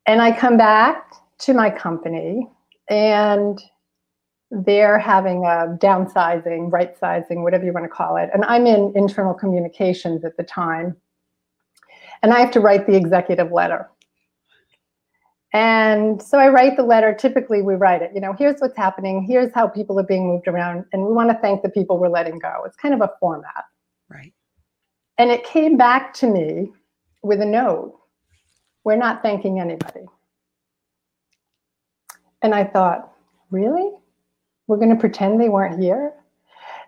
And 0.06 0.22
I 0.22 0.38
come 0.38 0.58
back 0.58 1.14
to 1.40 1.54
my 1.54 1.72
company 1.72 2.48
and 2.90 3.60
they're 4.52 5.00
having 5.00 5.46
a 5.46 5.78
downsizing, 5.80 6.72
right 6.72 6.98
sizing, 6.98 7.44
whatever 7.44 7.66
you 7.66 7.74
want 7.74 7.86
to 7.86 7.90
call 7.90 8.18
it. 8.18 8.30
And 8.34 8.46
I'm 8.46 8.68
in 8.68 8.94
internal 8.96 9.34
communications 9.34 10.24
at 10.26 10.38
the 10.38 10.44
time. 10.44 10.96
And 12.22 12.34
I 12.34 12.40
have 12.40 12.52
to 12.52 12.60
write 12.60 12.86
the 12.86 12.96
executive 12.96 13.52
letter 13.52 13.90
and 15.54 16.22
so 16.22 16.38
I 16.38 16.50
write 16.50 16.78
the 16.78 16.84
letter. 16.84 17.14
Typically, 17.14 17.62
we 17.62 17.76
write 17.76 18.02
it, 18.02 18.12
you 18.14 18.22
know, 18.22 18.34
here's 18.34 18.60
what's 18.60 18.78
happening, 18.78 19.24
here's 19.24 19.54
how 19.54 19.68
people 19.68 20.00
are 20.00 20.04
being 20.04 20.28
moved 20.28 20.48
around, 20.48 20.86
and 20.94 21.06
we 21.06 21.12
want 21.12 21.30
to 21.30 21.38
thank 21.40 21.64
the 21.64 21.70
people 21.70 21.98
we're 21.98 22.10
letting 22.10 22.40
go. 22.40 22.64
It's 22.66 22.78
kind 22.78 22.94
of 22.94 23.02
a 23.02 23.12
format. 23.20 23.66
Right. 24.10 24.34
And 25.18 25.32
it 25.32 25.44
came 25.44 25.76
back 25.78 26.14
to 26.16 26.28
me 26.28 26.72
with 27.24 27.42
a 27.42 27.46
note 27.46 27.96
we're 28.84 28.96
not 28.96 29.22
thanking 29.22 29.60
anybody. 29.60 30.06
And 32.42 32.56
I 32.56 32.64
thought, 32.64 33.12
really? 33.52 33.92
We're 34.68 34.78
going 34.78 34.90
to 34.90 34.96
pretend 34.96 35.42
they 35.42 35.50
weren't 35.50 35.80
here? 35.82 36.14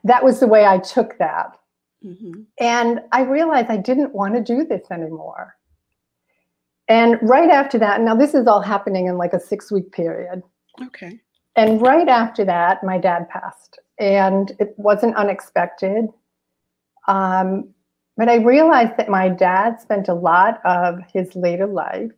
That 0.04 0.24
was 0.24 0.40
the 0.40 0.48
way 0.48 0.66
I 0.66 0.78
took 0.80 1.18
that. 1.18 1.58
Mm-hmm. 2.04 2.42
And 2.60 3.02
I 3.12 3.22
realized 3.22 3.70
I 3.70 3.78
didn't 3.78 4.16
want 4.16 4.34
to 4.36 4.42
do 4.42 4.66
this 4.66 4.90
anymore. 4.90 5.56
And 6.92 7.18
right 7.22 7.50
after 7.50 7.80
that, 7.80 8.02
now 8.02 8.16
this 8.16 8.34
is 8.34 8.48
all 8.48 8.60
happening 8.60 9.08
in 9.08 9.18
like 9.18 9.32
a 9.32 9.40
six 9.40 9.72
week 9.72 9.94
period. 9.94 10.44
Okay. 10.88 11.22
And 11.56 11.82
right 11.82 12.10
after 12.10 12.44
that, 12.44 12.84
my 12.84 12.98
dad 12.98 13.30
passed. 13.30 13.80
And 13.98 14.52
it 14.60 14.74
wasn't 14.76 15.16
unexpected. 15.16 16.10
Um, 17.08 17.74
but 18.18 18.28
I 18.28 18.36
realized 18.44 18.98
that 18.98 19.08
my 19.08 19.30
dad 19.30 19.80
spent 19.80 20.10
a 20.10 20.14
lot 20.14 20.60
of 20.66 21.00
his 21.14 21.34
later 21.34 21.66
life 21.66 22.12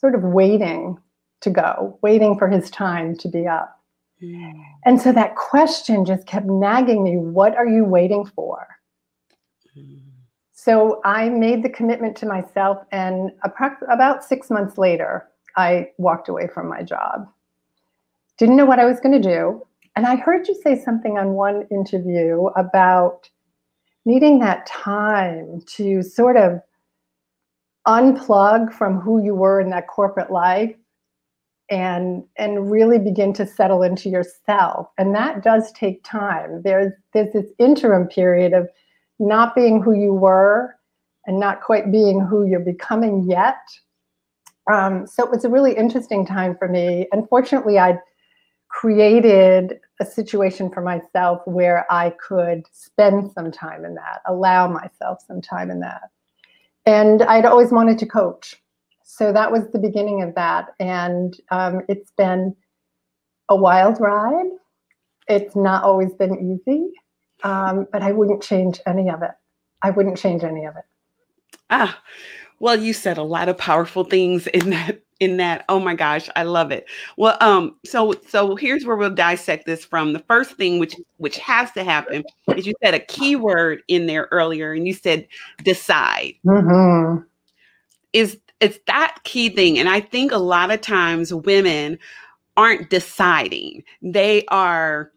sort 0.00 0.16
of 0.16 0.22
waiting 0.22 0.98
to 1.42 1.50
go, 1.50 1.96
waiting 2.02 2.36
for 2.36 2.48
his 2.48 2.68
time 2.68 3.16
to 3.18 3.28
be 3.28 3.46
up. 3.46 3.80
Mm. 4.20 4.60
And 4.84 5.00
so 5.00 5.12
that 5.12 5.36
question 5.36 6.04
just 6.04 6.26
kept 6.26 6.46
nagging 6.46 7.04
me 7.04 7.16
what 7.16 7.54
are 7.54 7.68
you 7.68 7.84
waiting 7.84 8.24
for? 8.24 8.66
Mm. 9.78 10.05
So 10.66 11.00
I 11.04 11.28
made 11.28 11.62
the 11.62 11.68
commitment 11.68 12.16
to 12.16 12.26
myself, 12.26 12.78
and 12.90 13.30
about 13.88 14.24
six 14.24 14.50
months 14.50 14.76
later, 14.76 15.28
I 15.56 15.90
walked 15.96 16.28
away 16.28 16.48
from 16.48 16.68
my 16.68 16.82
job. 16.82 17.28
Didn't 18.36 18.56
know 18.56 18.64
what 18.64 18.80
I 18.80 18.84
was 18.84 18.98
going 18.98 19.22
to 19.22 19.28
do. 19.28 19.64
And 19.94 20.06
I 20.06 20.16
heard 20.16 20.48
you 20.48 20.60
say 20.64 20.76
something 20.76 21.18
on 21.18 21.34
one 21.34 21.68
interview 21.70 22.46
about 22.56 23.30
needing 24.04 24.40
that 24.40 24.66
time 24.66 25.62
to 25.76 26.02
sort 26.02 26.36
of 26.36 26.60
unplug 27.86 28.72
from 28.72 28.98
who 28.98 29.22
you 29.22 29.36
were 29.36 29.60
in 29.60 29.70
that 29.70 29.86
corporate 29.86 30.32
life 30.32 30.74
and 31.70 32.24
and 32.36 32.72
really 32.72 32.98
begin 32.98 33.32
to 33.34 33.46
settle 33.46 33.82
into 33.84 34.08
yourself 34.08 34.88
and 34.98 35.14
that 35.14 35.42
does 35.42 35.72
take 35.72 36.02
time 36.04 36.62
there's 36.62 36.92
there's 37.12 37.32
this 37.32 37.46
interim 37.58 38.06
period 38.06 38.52
of 38.52 38.68
not 39.18 39.54
being 39.54 39.82
who 39.82 39.92
you 39.92 40.12
were 40.12 40.76
and 41.26 41.40
not 41.40 41.62
quite 41.62 41.90
being 41.90 42.20
who 42.20 42.46
you're 42.46 42.60
becoming 42.60 43.28
yet. 43.28 43.58
Um, 44.72 45.06
so 45.06 45.24
it 45.24 45.30
was 45.30 45.44
a 45.44 45.48
really 45.48 45.76
interesting 45.76 46.26
time 46.26 46.56
for 46.56 46.68
me. 46.68 47.06
Unfortunately 47.12 47.78
i 47.78 47.98
created 48.68 49.78
a 50.00 50.04
situation 50.04 50.68
for 50.68 50.82
myself 50.82 51.40
where 51.46 51.86
i 51.90 52.10
could 52.20 52.64
spend 52.72 53.30
some 53.32 53.50
time 53.50 53.84
in 53.84 53.94
that 53.94 54.20
allow 54.26 54.66
myself 54.66 55.18
some 55.26 55.40
time 55.40 55.70
in 55.70 55.80
that. 55.80 56.02
And 56.84 57.22
i'd 57.22 57.46
always 57.46 57.70
wanted 57.70 57.98
to 57.98 58.06
coach. 58.06 58.56
So 59.04 59.32
that 59.32 59.52
was 59.52 59.62
the 59.72 59.78
beginning 59.78 60.22
of 60.22 60.34
that. 60.34 60.74
And 60.80 61.34
um, 61.50 61.82
it's 61.88 62.10
been 62.18 62.54
a 63.48 63.56
wild 63.56 64.00
ride. 64.00 64.50
It's 65.28 65.54
not 65.54 65.84
always 65.84 66.12
been 66.14 66.60
easy, 66.66 66.90
um, 67.42 67.86
but 67.92 68.02
I 68.02 68.12
wouldn't 68.12 68.42
change 68.42 68.80
any 68.86 69.10
of 69.10 69.22
it. 69.22 69.32
I 69.82 69.90
wouldn't 69.90 70.18
change 70.18 70.44
any 70.44 70.64
of 70.64 70.76
it. 70.76 70.84
Ah, 71.70 72.00
well, 72.58 72.76
you 72.76 72.92
said 72.92 73.18
a 73.18 73.22
lot 73.22 73.48
of 73.48 73.58
powerful 73.58 74.04
things 74.04 74.46
in 74.48 74.70
that 74.70 75.00
in 75.18 75.38
that 75.38 75.64
oh 75.70 75.80
my 75.80 75.94
gosh 75.94 76.28
i 76.36 76.42
love 76.42 76.70
it 76.70 76.84
well 77.16 77.38
um 77.40 77.74
so 77.86 78.12
so 78.28 78.54
here's 78.54 78.84
where 78.84 78.96
we'll 78.96 79.08
dissect 79.08 79.64
this 79.64 79.82
from 79.82 80.12
the 80.12 80.18
first 80.18 80.50
thing 80.58 80.78
which 80.78 80.94
which 81.16 81.38
has 81.38 81.72
to 81.72 81.82
happen 81.82 82.22
is 82.54 82.66
you 82.66 82.74
said 82.84 82.92
a 82.92 82.98
key 82.98 83.34
word 83.34 83.80
in 83.88 84.04
there 84.04 84.28
earlier 84.30 84.74
and 84.74 84.86
you 84.86 84.92
said 84.92 85.26
decide 85.64 86.34
mm-hmm. 86.44 87.22
is 88.12 88.38
it's 88.60 88.78
that 88.86 89.18
key 89.24 89.48
thing. 89.48 89.78
And 89.78 89.88
I 89.88 90.00
think 90.00 90.32
a 90.32 90.38
lot 90.38 90.70
of 90.70 90.80
times 90.80 91.32
women 91.32 91.98
aren't 92.56 92.88
deciding. 92.88 93.82
They 94.00 94.44
are 94.46 95.12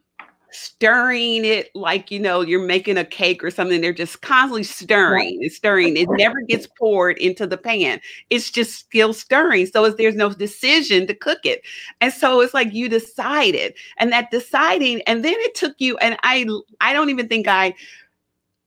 stirring 0.52 1.46
it 1.46 1.70
like 1.76 2.10
you 2.10 2.20
know 2.20 2.42
you're 2.42 2.66
making 2.66 2.98
a 2.98 3.06
cake 3.06 3.44
or 3.44 3.52
something 3.52 3.82
they're 3.82 3.94
just 3.94 4.22
constantly 4.22 4.64
stirring 4.64 5.38
and 5.42 5.52
stirring 5.52 5.96
it 5.96 6.08
never 6.18 6.42
gets 6.42 6.68
poured 6.78 7.18
into 7.20 7.46
the 7.46 7.58
pan 7.58 8.00
it's 8.30 8.50
just 8.50 8.76
still 8.76 9.14
stirring 9.14 9.66
so 9.66 9.90
there's 9.92 10.16
no 10.16 10.30
decision 10.30 11.06
to 11.06 11.14
cook 11.14 11.40
it 11.44 11.62
and 12.02 12.12
so 12.12 12.42
it's 12.42 12.54
like 12.54 12.74
you 12.74 12.90
decided 12.90 13.74
and 13.98 14.12
that 14.12 14.32
deciding 14.32 15.02
and 15.04 15.24
then 15.24 15.36
it 15.38 15.54
took 15.56 15.76
you 15.80 15.98
and 15.98 16.18
i 16.24 16.46
i 16.82 16.94
don't 16.94 17.10
even 17.10 17.28
think 17.28 17.48
i 17.48 17.74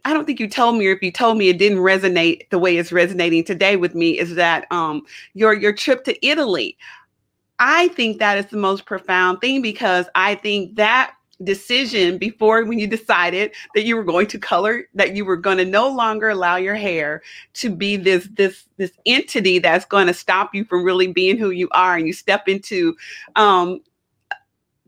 I 0.05 0.13
don't 0.13 0.25
think 0.25 0.41
you 0.41 0.49
told 0.49 0.77
me, 0.77 0.89
or 0.89 0.93
if 0.93 1.01
you 1.01 1.13
told 1.13 1.39
me 1.39 1.49
it 1.49 1.59
didn't 1.59 1.79
resonate 1.79 2.51
the 2.51 2.59
way 2.59 2.77
it's 2.77 2.91
resonating 2.91 3.45
today 3.45 3.77
with 3.77 3.95
me, 3.95 4.19
is 4.19 4.35
that 4.35 4.67
um 4.73 5.03
your 5.35 5.55
your 5.55 5.73
trip 5.73 6.03
to 6.05 6.27
Italy. 6.27 6.77
I 7.61 7.87
think 7.89 8.19
that 8.19 8.39
is 8.39 8.47
the 8.47 8.57
most 8.57 8.85
profound 8.85 9.41
thing 9.41 9.63
because 9.63 10.07
I 10.17 10.35
think 10.35 10.75
that 10.75 11.15
decision 11.45 12.19
before 12.19 12.65
when 12.65 12.79
you 12.79 12.87
decided 12.87 13.53
that 13.75 13.85
you 13.85 13.97
were 13.97 14.05
going 14.05 14.27
to 14.27 14.39
color 14.39 14.89
that 14.95 15.15
you 15.17 15.25
were 15.25 15.37
going 15.37 15.59
to 15.59 15.65
no 15.65 15.89
longer 15.89 16.29
allow 16.29 16.57
your 16.57 16.75
hair 16.75 17.23
to 17.55 17.71
be 17.71 17.97
this 17.97 18.29
this 18.35 18.65
this 18.77 18.93
entity 19.07 19.59
that's 19.59 19.85
going 19.85 20.07
to 20.07 20.15
stop 20.15 20.55
you 20.55 20.65
from 20.65 20.85
really 20.85 21.07
being 21.07 21.37
who 21.37 21.51
you 21.51 21.69
are 21.73 21.97
and 21.97 22.07
you 22.07 22.13
step 22.13 22.49
into 22.49 22.95
um 23.37 23.81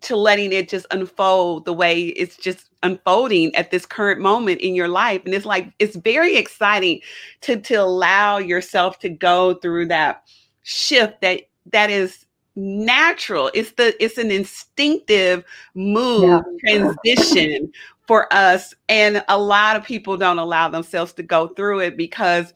to 0.01 0.17
letting 0.17 0.53
it 0.53 0.69
just 0.69 0.87
unfold 0.91 1.65
the 1.65 1.73
way 1.73 2.09
it's 2.09 2.37
just 2.37 2.69
unfolding 2.83 3.55
at 3.57 3.71
this 3.71 3.87
current 3.87 4.21
moment 4.21 4.61
in 4.61 4.75
your 4.75 4.89
life. 4.89 5.23
And 5.25 5.35
it's 5.35 5.47
like 5.47 5.73
it's 5.79 5.97
very 5.97 6.37
exciting 6.37 7.01
to 7.41 7.57
to 7.57 7.75
allow 7.77 8.39
yourself 8.39 8.99
to 9.01 9.09
go 9.09 9.55
through 9.55 9.89
that 9.89 10.25
shift 10.63 11.21
that 11.23 11.43
that 11.73 11.91
is 11.91 12.27
natural 12.57 13.51
it's 13.53 13.73
the 13.73 13.95
it's 14.03 14.17
an 14.17 14.31
instinctive 14.31 15.45
move 15.75 16.23
yeah. 16.23 16.41
transition 16.61 17.73
for 18.07 18.33
us 18.33 18.75
and 18.89 19.25
a 19.29 19.39
lot 19.39 19.77
of 19.77 19.83
people 19.83 20.17
don't 20.17 20.39
allow 20.39 20.69
themselves 20.69 21.13
to 21.13 21.23
go 21.23 21.49
through 21.49 21.81
it 21.81 21.97
because 21.97 22.53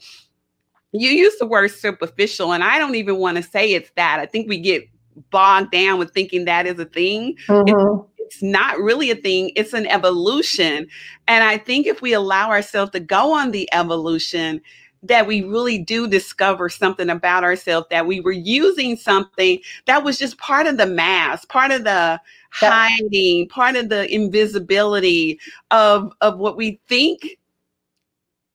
you 0.92 1.10
use 1.10 1.36
the 1.38 1.46
word 1.46 1.70
superficial 1.70 2.52
and 2.52 2.62
i 2.62 2.78
don't 2.78 2.94
even 2.94 3.16
want 3.16 3.36
to 3.36 3.42
say 3.42 3.72
it's 3.72 3.90
that 3.96 4.20
i 4.20 4.26
think 4.26 4.48
we 4.48 4.58
get 4.58 4.88
bogged 5.30 5.70
down 5.70 5.98
with 5.98 6.12
thinking 6.12 6.44
that 6.44 6.66
is 6.66 6.78
a 6.78 6.84
thing. 6.84 7.36
Mm-hmm. 7.48 8.00
It's, 8.18 8.34
it's 8.36 8.42
not 8.42 8.78
really 8.78 9.10
a 9.10 9.16
thing, 9.16 9.52
it's 9.56 9.72
an 9.72 9.86
evolution. 9.86 10.86
And 11.26 11.44
I 11.44 11.58
think 11.58 11.86
if 11.86 12.02
we 12.02 12.12
allow 12.12 12.50
ourselves 12.50 12.92
to 12.92 13.00
go 13.00 13.32
on 13.32 13.50
the 13.50 13.68
evolution, 13.72 14.60
that 15.02 15.26
we 15.26 15.42
really 15.42 15.78
do 15.78 16.08
discover 16.08 16.68
something 16.68 17.10
about 17.10 17.44
ourselves 17.44 17.86
that 17.90 18.06
we 18.06 18.20
were 18.20 18.32
using 18.32 18.96
something 18.96 19.58
that 19.86 20.02
was 20.02 20.18
just 20.18 20.38
part 20.38 20.66
of 20.66 20.76
the 20.76 20.86
mask, 20.86 21.48
part 21.48 21.70
of 21.70 21.84
the 21.84 22.20
hiding, 22.50 23.48
part 23.48 23.76
of 23.76 23.88
the 23.88 24.12
invisibility 24.12 25.38
of 25.70 26.12
of 26.20 26.38
what 26.38 26.56
we 26.56 26.80
think 26.88 27.38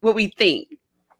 what 0.02 0.16
we 0.16 0.28
think 0.38 0.68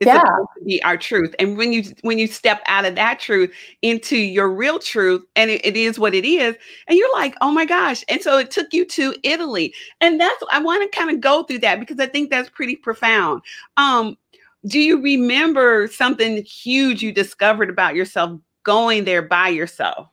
it's 0.04 0.14
yeah. 0.14 0.20
supposed 0.20 0.50
to 0.58 0.66
be 0.66 0.84
our 0.84 0.98
truth. 0.98 1.34
And 1.40 1.58
when 1.58 1.72
you 1.72 1.84
when 2.02 2.20
you 2.20 2.28
step 2.28 2.62
out 2.66 2.84
of 2.84 2.96
that 2.96 3.20
truth 3.20 3.52
into 3.82 4.18
your 4.18 4.52
real 4.52 4.80
truth, 4.80 5.24
and 5.36 5.50
it, 5.50 5.66
it 5.66 5.78
is 5.78 5.98
what 5.98 6.14
it 6.14 6.26
is, 6.26 6.56
and 6.88 6.98
you're 6.98 7.14
like, 7.14 7.36
oh 7.42 7.52
my 7.52 7.66
gosh. 7.66 8.04
And 8.10 8.22
so 8.22 8.38
it 8.38 8.52
took 8.52 8.74
you 8.74 8.86
to 8.86 9.16
Italy. 9.24 9.74
And 10.02 10.20
that's 10.20 10.44
I 10.52 10.60
want 10.60 10.84
to 10.84 10.98
kind 10.98 11.10
of 11.10 11.22
go 11.22 11.44
through 11.44 11.60
that 11.60 11.80
because 11.80 12.00
I 12.00 12.08
think 12.08 12.30
that's 12.30 12.50
pretty 12.50 12.76
profound. 12.76 13.44
Um, 13.78 14.18
do 14.66 14.80
you 14.80 15.02
remember 15.02 15.88
something 15.88 16.44
huge 16.44 17.02
you 17.02 17.12
discovered 17.12 17.70
about 17.70 17.96
yourself 17.96 18.40
going 18.64 19.04
there 19.04 19.22
by 19.22 19.50
yourself? 19.50 20.08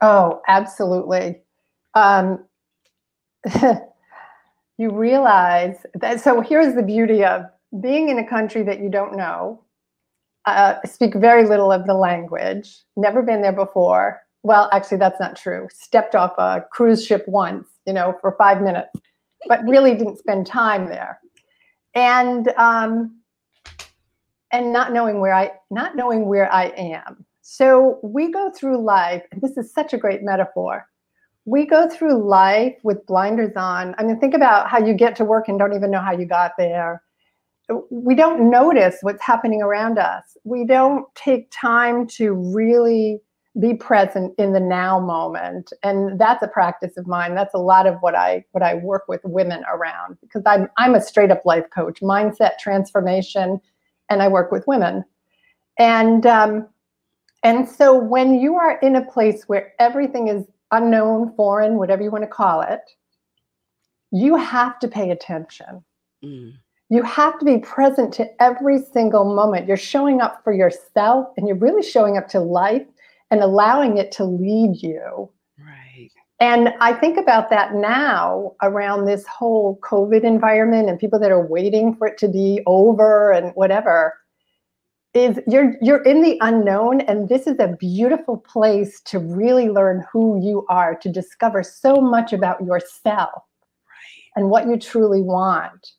Oh, 0.00 0.40
absolutely. 0.46 1.40
Um, 1.94 2.44
you 4.78 4.90
realize 4.90 5.76
that 5.94 6.20
so 6.20 6.40
here's 6.40 6.74
the 6.74 6.82
beauty 6.82 7.24
of 7.24 7.46
being 7.80 8.08
in 8.08 8.18
a 8.18 8.26
country 8.26 8.62
that 8.62 8.80
you 8.80 8.88
don't 8.88 9.16
know, 9.16 9.62
uh, 10.44 10.76
speak 10.84 11.14
very 11.14 11.46
little 11.46 11.72
of 11.72 11.86
the 11.86 11.94
language, 11.94 12.78
never 12.96 13.22
been 13.22 13.42
there 13.42 13.52
before. 13.52 14.22
Well, 14.42 14.68
actually, 14.72 14.98
that's 14.98 15.18
not 15.18 15.36
true. 15.36 15.66
Stepped 15.72 16.14
off 16.14 16.32
a 16.38 16.64
cruise 16.70 17.04
ship 17.04 17.24
once, 17.26 17.66
you 17.84 17.92
know, 17.92 18.14
for 18.20 18.36
five 18.38 18.62
minutes, 18.62 18.92
but 19.48 19.60
really 19.64 19.94
didn't 19.96 20.18
spend 20.18 20.46
time 20.46 20.86
there. 20.86 21.18
And 21.94 22.48
um, 22.56 23.16
and 24.52 24.72
not 24.72 24.92
knowing 24.92 25.20
where 25.20 25.34
I 25.34 25.50
not 25.70 25.96
knowing 25.96 26.26
where 26.26 26.52
I 26.52 26.66
am. 26.76 27.24
So 27.42 28.00
we 28.02 28.32
go 28.32 28.50
through 28.50 28.82
life, 28.82 29.22
and 29.30 29.40
this 29.40 29.56
is 29.56 29.72
such 29.72 29.92
a 29.92 29.98
great 29.98 30.22
metaphor. 30.22 30.86
We 31.44 31.64
go 31.64 31.88
through 31.88 32.26
life 32.26 32.74
with 32.82 33.06
blinders 33.06 33.54
on. 33.56 33.94
I 33.98 34.02
mean, 34.02 34.18
think 34.18 34.34
about 34.34 34.68
how 34.68 34.84
you 34.84 34.94
get 34.94 35.14
to 35.16 35.24
work 35.24 35.48
and 35.48 35.58
don't 35.58 35.74
even 35.74 35.92
know 35.92 36.00
how 36.00 36.12
you 36.12 36.26
got 36.26 36.52
there 36.58 37.02
we 37.90 38.14
don't 38.14 38.50
notice 38.50 38.98
what's 39.02 39.22
happening 39.22 39.62
around 39.62 39.98
us. 39.98 40.36
We 40.44 40.64
don't 40.64 41.06
take 41.14 41.50
time 41.50 42.06
to 42.08 42.32
really 42.32 43.20
be 43.58 43.74
present 43.74 44.34
in 44.38 44.52
the 44.52 44.60
now 44.60 45.00
moment 45.00 45.72
and 45.82 46.20
that's 46.20 46.42
a 46.42 46.48
practice 46.48 46.98
of 46.98 47.06
mine 47.06 47.34
that's 47.34 47.54
a 47.54 47.58
lot 47.58 47.86
of 47.86 47.96
what 48.00 48.14
i 48.14 48.44
what 48.52 48.62
i 48.62 48.74
work 48.74 49.04
with 49.08 49.22
women 49.24 49.64
around 49.72 50.14
because 50.20 50.42
i'm 50.44 50.68
i'm 50.76 50.94
a 50.94 51.00
straight 51.00 51.30
up 51.30 51.40
life 51.46 51.64
coach 51.74 52.02
mindset 52.02 52.58
transformation 52.58 53.58
and 54.10 54.22
i 54.22 54.28
work 54.28 54.50
with 54.52 54.66
women 54.66 55.04
and 55.78 56.26
um 56.26 56.68
and 57.42 57.68
so 57.68 57.96
when 57.96 58.34
you 58.34 58.56
are 58.56 58.78
in 58.80 58.96
a 58.96 59.04
place 59.04 59.44
where 59.44 59.72
everything 59.78 60.28
is 60.28 60.44
unknown 60.72 61.32
foreign 61.34 61.76
whatever 61.76 62.02
you 62.02 62.10
want 62.10 62.24
to 62.24 62.28
call 62.28 62.60
it 62.60 62.82
you 64.10 64.36
have 64.36 64.78
to 64.78 64.88
pay 64.88 65.10
attention 65.10 65.84
mm 66.24 66.52
you 66.88 67.02
have 67.02 67.38
to 67.38 67.44
be 67.44 67.58
present 67.58 68.12
to 68.14 68.42
every 68.42 68.78
single 68.78 69.34
moment. 69.34 69.66
You're 69.66 69.76
showing 69.76 70.20
up 70.20 70.42
for 70.44 70.52
yourself 70.52 71.28
and 71.36 71.48
you're 71.48 71.56
really 71.56 71.82
showing 71.82 72.16
up 72.16 72.28
to 72.28 72.40
life 72.40 72.86
and 73.30 73.40
allowing 73.40 73.98
it 73.98 74.12
to 74.12 74.24
lead 74.24 74.82
you. 74.82 75.28
And 76.38 76.74
I 76.80 76.92
think 76.92 77.16
about 77.16 77.48
that 77.50 77.74
now 77.74 78.54
around 78.62 79.06
this 79.06 79.26
whole 79.26 79.78
COVID 79.82 80.22
environment 80.22 80.90
and 80.90 80.98
people 80.98 81.18
that 81.20 81.30
are 81.30 81.46
waiting 81.46 81.94
for 81.96 82.06
it 82.06 82.18
to 82.18 82.28
be 82.28 82.60
over 82.66 83.32
and 83.32 83.52
whatever. 83.54 84.14
is 85.14 85.40
you're 85.48 85.74
you're 85.80 86.02
in 86.02 86.20
the 86.22 86.36
unknown 86.42 87.00
and 87.02 87.28
this 87.28 87.46
is 87.46 87.58
a 87.58 87.74
beautiful 87.78 88.36
place 88.36 89.00
to 89.00 89.18
really 89.18 89.70
learn 89.70 90.04
who 90.12 90.38
you 90.44 90.66
are 90.68 90.94
to 90.94 91.08
discover 91.10 91.62
so 91.62 91.96
much 91.96 92.34
about 92.34 92.62
yourself 92.62 93.42
right. 93.88 94.36
and 94.36 94.50
what 94.50 94.66
you 94.68 94.76
truly 94.76 95.22
want 95.22 95.92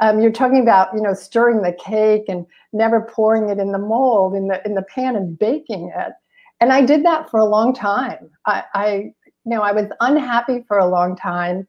um, 0.00 0.20
you're 0.20 0.30
talking 0.30 0.62
about 0.62 0.94
you 0.94 1.02
know 1.02 1.14
stirring 1.14 1.62
the 1.62 1.72
cake 1.72 2.24
and 2.28 2.46
never 2.72 3.00
pouring 3.00 3.48
it 3.50 3.58
in 3.58 3.72
the 3.72 3.78
mold 3.78 4.36
in 4.36 4.46
the 4.46 4.64
in 4.64 4.74
the 4.74 4.82
pan 4.82 5.16
and 5.16 5.36
baking 5.36 5.92
it 5.96 6.12
and 6.60 6.72
i 6.72 6.80
did 6.80 7.04
that 7.04 7.28
for 7.28 7.40
a 7.40 7.44
long 7.44 7.74
time 7.74 8.30
i, 8.46 8.62
I 8.74 9.12
know 9.50 9.62
i 9.62 9.72
was 9.72 9.86
unhappy 10.00 10.64
for 10.66 10.78
a 10.78 10.88
long 10.88 11.14
time 11.16 11.66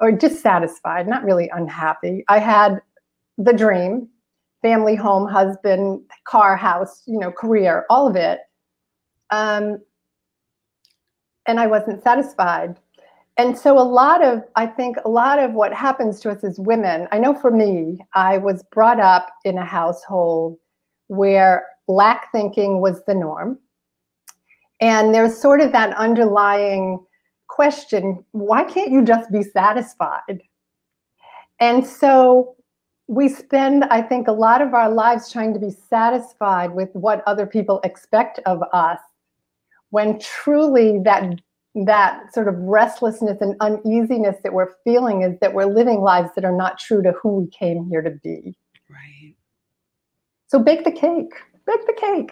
or 0.00 0.12
dissatisfied 0.12 1.08
not 1.08 1.24
really 1.24 1.50
unhappy 1.52 2.24
i 2.28 2.38
had 2.38 2.80
the 3.38 3.52
dream 3.52 4.08
family, 4.66 4.96
home, 4.96 5.28
husband, 5.28 6.00
car, 6.24 6.56
house, 6.56 7.02
you 7.06 7.18
know, 7.20 7.30
career, 7.30 7.86
all 7.88 8.08
of 8.08 8.16
it. 8.16 8.40
Um, 9.30 9.78
and 11.46 11.60
I 11.60 11.68
wasn't 11.68 12.02
satisfied. 12.02 12.76
And 13.36 13.56
so, 13.56 13.78
a 13.78 13.84
lot 13.84 14.24
of, 14.24 14.42
I 14.56 14.66
think, 14.66 14.96
a 15.04 15.08
lot 15.08 15.38
of 15.38 15.52
what 15.52 15.72
happens 15.72 16.18
to 16.20 16.30
us 16.30 16.42
as 16.42 16.58
women, 16.58 17.06
I 17.12 17.18
know 17.18 17.32
for 17.32 17.52
me, 17.52 17.98
I 18.14 18.38
was 18.38 18.64
brought 18.72 18.98
up 18.98 19.28
in 19.44 19.56
a 19.56 19.64
household 19.64 20.58
where 21.08 21.66
lack 21.86 22.32
thinking 22.32 22.80
was 22.80 23.04
the 23.06 23.14
norm. 23.14 23.60
And 24.80 25.14
there's 25.14 25.40
sort 25.40 25.60
of 25.60 25.72
that 25.72 25.96
underlying 25.96 27.04
question 27.48 28.24
why 28.32 28.64
can't 28.64 28.90
you 28.90 29.04
just 29.04 29.30
be 29.30 29.42
satisfied? 29.42 30.42
And 31.60 31.86
so, 31.86 32.56
we 33.08 33.28
spend, 33.28 33.84
I 33.84 34.02
think, 34.02 34.26
a 34.26 34.32
lot 34.32 34.60
of 34.60 34.74
our 34.74 34.90
lives 34.90 35.30
trying 35.30 35.54
to 35.54 35.60
be 35.60 35.70
satisfied 35.70 36.74
with 36.74 36.90
what 36.92 37.22
other 37.26 37.46
people 37.46 37.80
expect 37.84 38.40
of 38.46 38.62
us, 38.72 38.98
when 39.90 40.18
truly 40.18 41.00
that 41.04 41.40
that 41.84 42.32
sort 42.32 42.48
of 42.48 42.54
restlessness 42.56 43.38
and 43.40 43.54
uneasiness 43.60 44.36
that 44.42 44.54
we're 44.54 44.72
feeling 44.82 45.22
is 45.22 45.38
that 45.40 45.52
we're 45.52 45.66
living 45.66 46.00
lives 46.00 46.30
that 46.34 46.44
are 46.44 46.56
not 46.56 46.78
true 46.78 47.02
to 47.02 47.12
who 47.22 47.36
we 47.36 47.46
came 47.48 47.86
here 47.90 48.00
to 48.00 48.10
be. 48.22 48.56
Right. 48.88 49.34
So 50.46 50.58
bake 50.58 50.84
the 50.84 50.90
cake. 50.90 51.32
Bake 51.66 51.86
the 51.86 51.92
cake. 51.92 52.30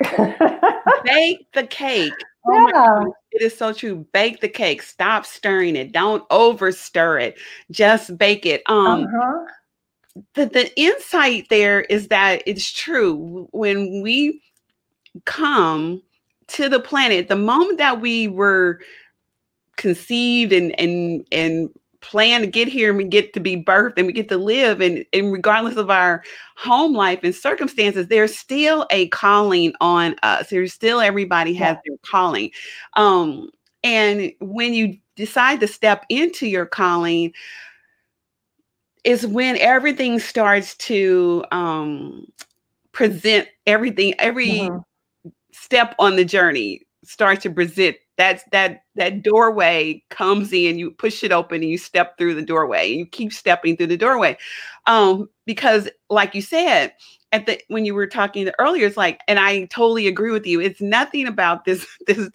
bake 1.05 1.47
the 1.53 1.67
cake. 1.67 2.13
Oh 2.47 2.69
yeah. 2.75 3.05
It 3.33 3.43
is 3.43 3.57
so 3.57 3.73
true. 3.73 4.07
Bake 4.13 4.41
the 4.41 4.49
cake. 4.49 4.83
Stop 4.83 5.27
stirring 5.27 5.77
it. 5.77 5.93
Don't 5.93 6.25
over 6.31 6.73
stir 6.73 7.19
it. 7.19 7.39
Just 7.71 8.17
bake 8.19 8.47
it. 8.47 8.63
Um 8.67 9.05
uh-huh 9.05 9.45
the, 10.35 10.47
the 10.47 10.81
insight 10.81 11.49
there 11.51 11.83
is 11.83 12.09
that 12.09 12.43
it's 12.47 12.73
true 12.73 13.49
when 13.53 14.01
we 14.03 14.43
come 15.25 16.03
to 16.47 16.69
the 16.69 16.81
planet 16.81 17.29
the 17.29 17.37
moment 17.37 17.79
that 17.79 18.01
we 18.01 18.29
were 18.29 18.81
conceived 19.77 20.53
and 20.53 20.79
and 20.79 21.27
and 21.33 21.71
plan 22.05 22.43
to 22.43 22.47
get 22.47 22.69
here 22.69 22.91
and 22.91 22.99
we 22.99 23.05
get 23.05 23.33
to 23.33 23.41
be 23.41 23.57
birthed 23.57 23.95
and 23.97 24.07
we 24.07 24.13
get 24.13 24.29
to 24.29 24.37
live 24.37 24.81
and, 24.81 25.05
and 25.13 25.33
regardless 25.33 25.77
of 25.77 25.91
our 25.91 26.23
home 26.57 26.93
life 26.93 27.21
and 27.23 27.35
circumstances 27.35 28.09
there's 28.09 28.37
still 28.37 28.87
a 28.91 29.09
calling 29.09 29.73
on 29.81 30.15
us 30.23 30.51
there's 30.51 30.73
still 30.73 31.01
everybody 31.01 31.55
has 31.55 31.77
yeah. 31.77 31.81
their 31.87 31.99
calling 32.03 32.51
um 32.95 33.49
and 33.83 34.33
when 34.41 34.75
you 34.75 34.99
decide 35.17 35.61
to 35.61 35.67
step 35.67 36.05
into 36.09 36.47
your 36.47 36.67
calling 36.67 37.33
is 39.05 39.27
when 39.27 39.57
everything 39.59 40.19
starts 40.19 40.75
to 40.77 41.45
um, 41.53 42.27
present 42.93 43.47
everything, 43.67 44.15
every 44.19 44.49
mm-hmm. 44.49 45.29
step 45.53 45.95
on 45.99 46.17
the 46.17 46.25
journey 46.25 46.81
starts 47.05 47.43
to 47.43 47.51
present 47.51 47.97
that's 48.17 48.45
that 48.53 48.83
that 48.95 49.23
doorway 49.23 50.03
comes 50.11 50.53
in 50.53 50.79
you 50.79 50.91
push 50.91 51.25
it 51.25 51.33
open 51.33 51.63
and 51.63 51.71
you 51.71 51.79
step 51.79 52.17
through 52.17 52.35
the 52.35 52.43
doorway 52.43 52.91
and 52.91 52.99
you 53.01 53.07
keep 53.07 53.33
stepping 53.33 53.77
through 53.77 53.89
the 53.89 53.97
doorway. 53.97 54.37
Um 54.87 55.29
because 55.47 55.89
like 56.11 56.35
you 56.35 56.43
said 56.43 56.93
at 57.33 57.47
the 57.47 57.61
when 57.67 57.85
you 57.85 57.95
were 57.95 58.07
talking 58.07 58.49
earlier 58.61 58.87
it's 58.87 58.97
like 58.97 59.21
and 59.27 59.41
i 59.41 59.65
totally 59.65 60.07
agree 60.07 60.31
with 60.31 60.47
you 60.47 60.61
it's 60.61 60.81
nothing 60.81 61.27
about 61.27 61.65
this 61.65 61.85
this 62.07 62.31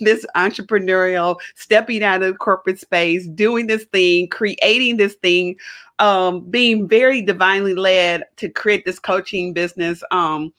this 0.00 0.26
entrepreneurial 0.36 1.36
stepping 1.54 2.04
out 2.04 2.22
of 2.22 2.38
corporate 2.38 2.78
space 2.78 3.26
doing 3.28 3.66
this 3.66 3.84
thing 3.86 4.28
creating 4.28 4.98
this 4.98 5.14
thing 5.14 5.56
um 5.98 6.40
being 6.50 6.86
very 6.86 7.22
divinely 7.22 7.74
led 7.74 8.24
to 8.36 8.50
create 8.50 8.84
this 8.84 8.98
coaching 8.98 9.54
business 9.54 10.02
um 10.10 10.52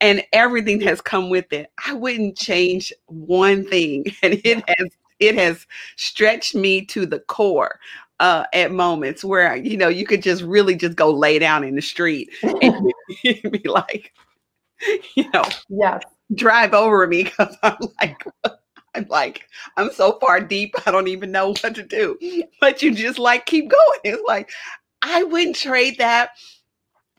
and 0.00 0.22
everything 0.32 0.80
has 0.82 1.00
come 1.00 1.30
with 1.30 1.52
it. 1.52 1.70
I 1.86 1.92
wouldn't 1.92 2.36
change 2.36 2.92
one 3.06 3.64
thing, 3.66 4.06
and 4.22 4.40
it 4.44 4.64
has 4.68 4.88
it 5.18 5.34
has 5.36 5.66
stretched 5.96 6.54
me 6.54 6.84
to 6.86 7.04
the 7.06 7.20
core 7.20 7.78
uh, 8.20 8.44
at 8.52 8.72
moments 8.72 9.24
where 9.24 9.56
you 9.56 9.76
know 9.76 9.88
you 9.88 10.06
could 10.06 10.22
just 10.22 10.42
really 10.42 10.74
just 10.74 10.96
go 10.96 11.10
lay 11.10 11.38
down 11.38 11.64
in 11.64 11.74
the 11.76 11.82
street 11.82 12.30
and 12.42 12.92
be 13.24 13.62
like, 13.64 14.12
you 15.16 15.28
know, 15.32 15.44
yeah, 15.68 15.98
drive 16.34 16.74
over 16.74 17.06
me 17.06 17.24
because 17.24 17.56
I'm 17.62 17.76
like. 18.00 18.24
I'm 18.92 19.06
like, 19.08 19.48
I'm 19.76 19.92
so 19.92 20.18
far 20.18 20.40
deep, 20.40 20.74
I 20.84 20.90
don't 20.90 21.06
even 21.06 21.30
know 21.30 21.50
what 21.50 21.76
to 21.76 21.82
do. 21.84 22.18
But 22.60 22.82
you 22.82 22.92
just 22.92 23.20
like 23.20 23.46
keep 23.46 23.70
going. 23.70 24.00
It's 24.02 24.22
like, 24.26 24.50
I 25.00 25.22
wouldn't 25.22 25.54
trade 25.54 25.98
that 25.98 26.30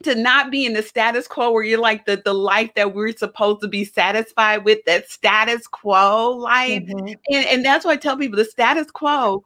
to 0.02 0.16
not 0.16 0.52
be 0.52 0.66
in 0.66 0.74
the 0.74 0.84
status 0.84 1.28
quo 1.28 1.52
where 1.52 1.64
you're 1.64 1.80
like 1.80 2.06
the 2.06 2.22
the 2.24 2.34
life 2.34 2.72
that 2.76 2.94
we're 2.94 3.16
supposed 3.16 3.62
to 3.62 3.68
be 3.68 3.84
satisfied 3.86 4.64
with 4.66 4.80
that 4.86 5.10
status 5.10 5.68
quo 5.68 6.32
life 6.32 6.84
mm-hmm. 6.84 7.14
and 7.32 7.46
and 7.48 7.66
that's 7.66 7.86
why 7.86 7.92
i 7.92 7.98
tell 7.98 8.18
people 8.18 8.38
the 8.38 8.46
status 8.46 8.90
quo 8.92 9.44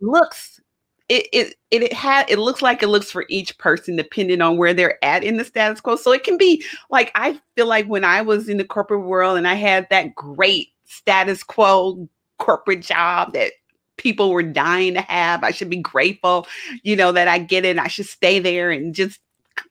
looks 0.00 0.60
it 1.08 1.26
it 1.32 1.54
it, 1.70 1.82
it 1.82 1.92
had 1.92 2.28
it 2.30 2.38
looks 2.38 2.62
like 2.62 2.82
it 2.82 2.88
looks 2.88 3.10
for 3.10 3.24
each 3.28 3.56
person 3.58 3.96
depending 3.96 4.40
on 4.40 4.56
where 4.56 4.74
they're 4.74 5.02
at 5.04 5.24
in 5.24 5.36
the 5.36 5.44
status 5.44 5.80
quo 5.80 5.96
so 5.96 6.12
it 6.12 6.24
can 6.24 6.38
be 6.38 6.64
like 6.90 7.10
i 7.14 7.38
feel 7.56 7.66
like 7.66 7.86
when 7.86 8.04
i 8.04 8.22
was 8.22 8.48
in 8.48 8.56
the 8.56 8.64
corporate 8.64 9.02
world 9.02 9.36
and 9.36 9.46
i 9.48 9.54
had 9.54 9.86
that 9.90 10.14
great 10.14 10.68
status 10.84 11.42
quo 11.42 12.08
corporate 12.38 12.80
job 12.80 13.32
that 13.32 13.52
people 13.96 14.30
were 14.30 14.42
dying 14.42 14.94
to 14.94 15.00
have. 15.00 15.44
I 15.44 15.50
should 15.50 15.70
be 15.70 15.76
grateful, 15.76 16.46
you 16.82 16.96
know, 16.96 17.12
that 17.12 17.28
I 17.28 17.38
get 17.38 17.64
it. 17.64 17.78
I 17.78 17.88
should 17.88 18.06
stay 18.06 18.38
there 18.38 18.70
and 18.70 18.94
just 18.94 19.20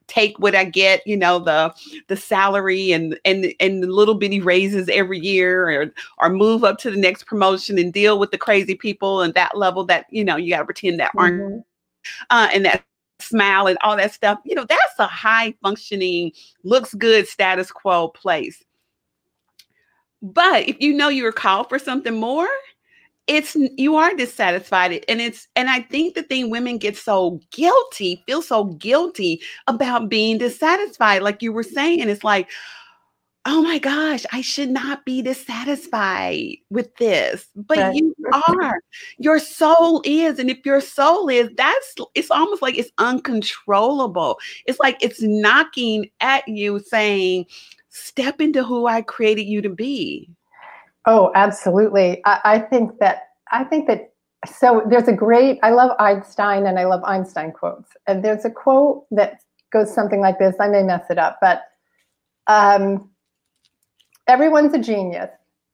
take 0.07 0.37
what 0.39 0.55
I 0.55 0.65
get, 0.65 1.05
you 1.05 1.17
know, 1.17 1.39
the 1.39 1.73
the 2.07 2.17
salary 2.17 2.91
and 2.91 3.19
and 3.25 3.53
and 3.59 3.83
the 3.83 3.87
little 3.87 4.15
bitty 4.15 4.39
raises 4.39 4.89
every 4.89 5.19
year 5.19 5.69
or 5.69 5.93
or 6.19 6.29
move 6.29 6.63
up 6.63 6.77
to 6.79 6.91
the 6.91 6.97
next 6.97 7.25
promotion 7.25 7.77
and 7.77 7.91
deal 7.93 8.19
with 8.19 8.31
the 8.31 8.37
crazy 8.37 8.75
people 8.75 9.21
and 9.21 9.33
that 9.33 9.57
level 9.57 9.85
that, 9.85 10.05
you 10.09 10.23
know, 10.23 10.35
you 10.35 10.51
got 10.51 10.59
to 10.59 10.65
pretend 10.65 10.99
that 10.99 11.09
mm-hmm. 11.09 11.19
aren't 11.19 11.65
uh 12.29 12.49
and 12.53 12.65
that 12.65 12.83
smile 13.19 13.67
and 13.67 13.77
all 13.81 13.97
that 13.97 14.13
stuff. 14.13 14.39
You 14.45 14.55
know, 14.55 14.65
that's 14.67 14.99
a 14.99 15.07
high 15.07 15.53
functioning, 15.61 16.31
looks 16.63 16.93
good 16.93 17.27
status 17.27 17.71
quo 17.71 18.09
place. 18.09 18.63
But 20.21 20.69
if 20.69 20.79
you 20.79 20.93
know 20.93 21.09
you're 21.09 21.33
called 21.33 21.69
for 21.69 21.77
something 21.79 22.15
more, 22.15 22.47
it's 23.27 23.55
you 23.77 23.95
are 23.95 24.13
dissatisfied 24.15 25.03
and 25.07 25.21
it's 25.21 25.47
and 25.55 25.69
i 25.69 25.79
think 25.81 26.13
the 26.13 26.23
thing 26.23 26.49
women 26.49 26.77
get 26.77 26.97
so 26.97 27.39
guilty 27.51 28.21
feel 28.25 28.41
so 28.41 28.65
guilty 28.65 29.41
about 29.67 30.09
being 30.09 30.37
dissatisfied 30.37 31.21
like 31.21 31.41
you 31.41 31.51
were 31.53 31.63
saying 31.63 32.07
it's 32.09 32.23
like 32.23 32.49
oh 33.45 33.61
my 33.61 33.77
gosh 33.77 34.25
i 34.33 34.41
should 34.41 34.69
not 34.69 35.05
be 35.05 35.21
dissatisfied 35.21 36.57
with 36.69 36.93
this 36.97 37.47
but 37.55 37.77
right. 37.77 37.95
you 37.95 38.13
are. 38.47 38.81
Your 39.17 39.39
soul 39.39 40.01
is 40.05 40.39
and 40.39 40.49
if 40.49 40.65
your 40.65 40.81
soul 40.81 41.29
is 41.29 41.49
that's 41.55 41.95
it's 42.15 42.31
almost 42.31 42.61
like 42.61 42.77
it's 42.77 42.91
uncontrollable. 42.97 44.39
It's 44.65 44.79
like 44.79 44.97
it's 45.01 45.21
knocking 45.21 46.09
at 46.19 46.47
you 46.47 46.79
saying 46.79 47.45
step 47.89 48.41
into 48.41 48.63
who 48.63 48.87
i 48.87 49.03
created 49.03 49.43
you 49.43 49.61
to 49.61 49.69
be 49.69 50.27
Oh, 51.05 51.31
absolutely. 51.35 52.21
I, 52.25 52.39
I 52.45 52.59
think 52.59 52.99
that 52.99 53.23
I 53.51 53.63
think 53.63 53.87
that 53.87 54.13
so 54.45 54.83
there's 54.89 55.07
a 55.07 55.13
great 55.13 55.59
I 55.63 55.71
love 55.71 55.91
Einstein 55.99 56.65
and 56.65 56.79
I 56.79 56.85
love 56.85 57.03
Einstein 57.03 57.51
quotes. 57.51 57.91
And 58.07 58.23
there's 58.23 58.45
a 58.45 58.49
quote 58.49 59.05
that 59.11 59.39
goes 59.71 59.93
something 59.93 60.21
like 60.21 60.39
this. 60.39 60.55
I 60.59 60.67
may 60.67 60.83
mess 60.83 61.05
it 61.09 61.17
up, 61.17 61.39
but 61.41 61.63
um, 62.47 63.09
everyone's 64.27 64.73
a 64.73 64.79
genius. 64.79 65.29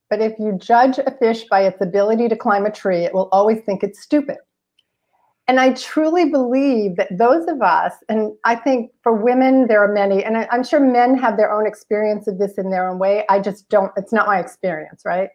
But 0.10 0.22
if 0.22 0.40
you 0.40 0.58
judge 0.58 0.98
a 0.98 1.12
fish 1.20 1.44
by 1.50 1.62
its 1.62 1.82
ability 1.82 2.30
to 2.30 2.36
climb 2.36 2.66
a 2.66 2.72
tree, 2.72 3.06
it 3.06 3.14
will 3.14 3.30
always 3.32 3.62
think 3.62 3.84
it's 3.84 4.02
stupid. 4.02 4.38
And 5.50 5.60
I 5.60 5.74
truly 5.74 6.26
believe 6.26 6.96
that 6.98 7.08
those 7.18 7.48
of 7.48 7.60
us, 7.64 7.94
and 8.08 8.34
I 8.46 8.56
think 8.56 8.92
for 9.02 9.16
women, 9.16 9.66
there 9.66 9.84
are 9.84 9.92
many, 9.92 10.24
and 10.24 10.38
I, 10.38 10.48
am 10.52 10.64
sure 10.64 10.80
men 10.80 11.18
have 11.18 11.38
their 11.38 11.52
own 11.52 11.66
experience 11.66 12.28
of 12.28 12.38
this 12.38 12.60
in 12.60 12.70
their 12.70 12.88
own 12.88 13.00
way. 13.00 13.26
I 13.30 13.40
just 13.40 13.68
don't, 13.68 13.92
it's 13.98 14.14
not 14.14 14.28
my 14.28 14.38
experience, 14.38 15.02
right? 15.06 15.30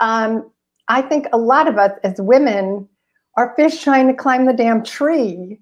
Um, 0.00 0.50
I 0.88 1.02
think 1.02 1.26
a 1.34 1.36
lot 1.36 1.68
of 1.68 1.76
us 1.76 1.90
as 2.04 2.18
women 2.18 2.88
are 3.36 3.52
fish 3.54 3.82
trying 3.84 4.06
to 4.06 4.14
climb 4.14 4.46
the 4.46 4.54
damn 4.54 4.82
tree 4.82 5.60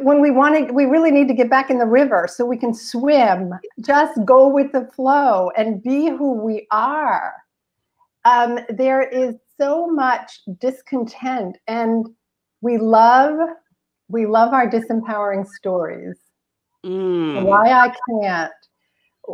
when 0.00 0.22
we 0.22 0.30
want 0.30 0.68
to 0.68 0.72
we 0.72 0.86
really 0.86 1.10
need 1.10 1.28
to 1.28 1.34
get 1.34 1.50
back 1.50 1.68
in 1.68 1.78
the 1.78 1.84
river 1.84 2.28
so 2.30 2.46
we 2.46 2.56
can 2.56 2.72
swim 2.72 3.52
just 3.84 4.24
go 4.24 4.46
with 4.46 4.70
the 4.70 4.88
flow 4.94 5.50
and 5.56 5.82
be 5.82 6.08
who 6.08 6.32
we 6.34 6.64
are 6.70 7.34
um, 8.24 8.60
there 8.68 9.02
is 9.02 9.34
so 9.60 9.88
much 9.88 10.40
discontent 10.60 11.58
and 11.66 12.06
we 12.60 12.78
love 12.78 13.48
we 14.08 14.26
love 14.26 14.52
our 14.52 14.68
disempowering 14.68 15.46
stories. 15.46 16.16
Mm. 16.86 17.42
why 17.42 17.70
i 17.70 17.92
can't 18.08 18.52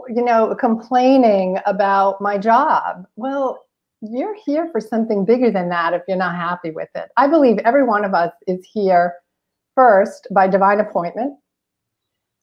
you 0.09 0.25
know 0.25 0.55
complaining 0.59 1.59
about 1.67 2.21
my 2.21 2.39
job. 2.39 3.07
Well 3.17 3.61
you're 4.01 4.37
here 4.45 4.69
for 4.71 4.81
something 4.81 5.25
bigger 5.25 5.51
than 5.51 5.69
that 5.71 5.95
if 5.95 6.03
you're 6.07 6.17
not 6.17 6.35
happy 6.35 6.71
with 6.71 6.89
it. 6.95 7.11
I 7.17 7.27
believe 7.27 7.59
every 7.59 7.85
one 7.85 8.05
of 8.05 8.13
us 8.13 8.33
is 8.47 8.67
here 8.71 9.15
first 9.75 10.27
by 10.31 10.47
divine 10.47 10.81
appointment. 10.81 11.39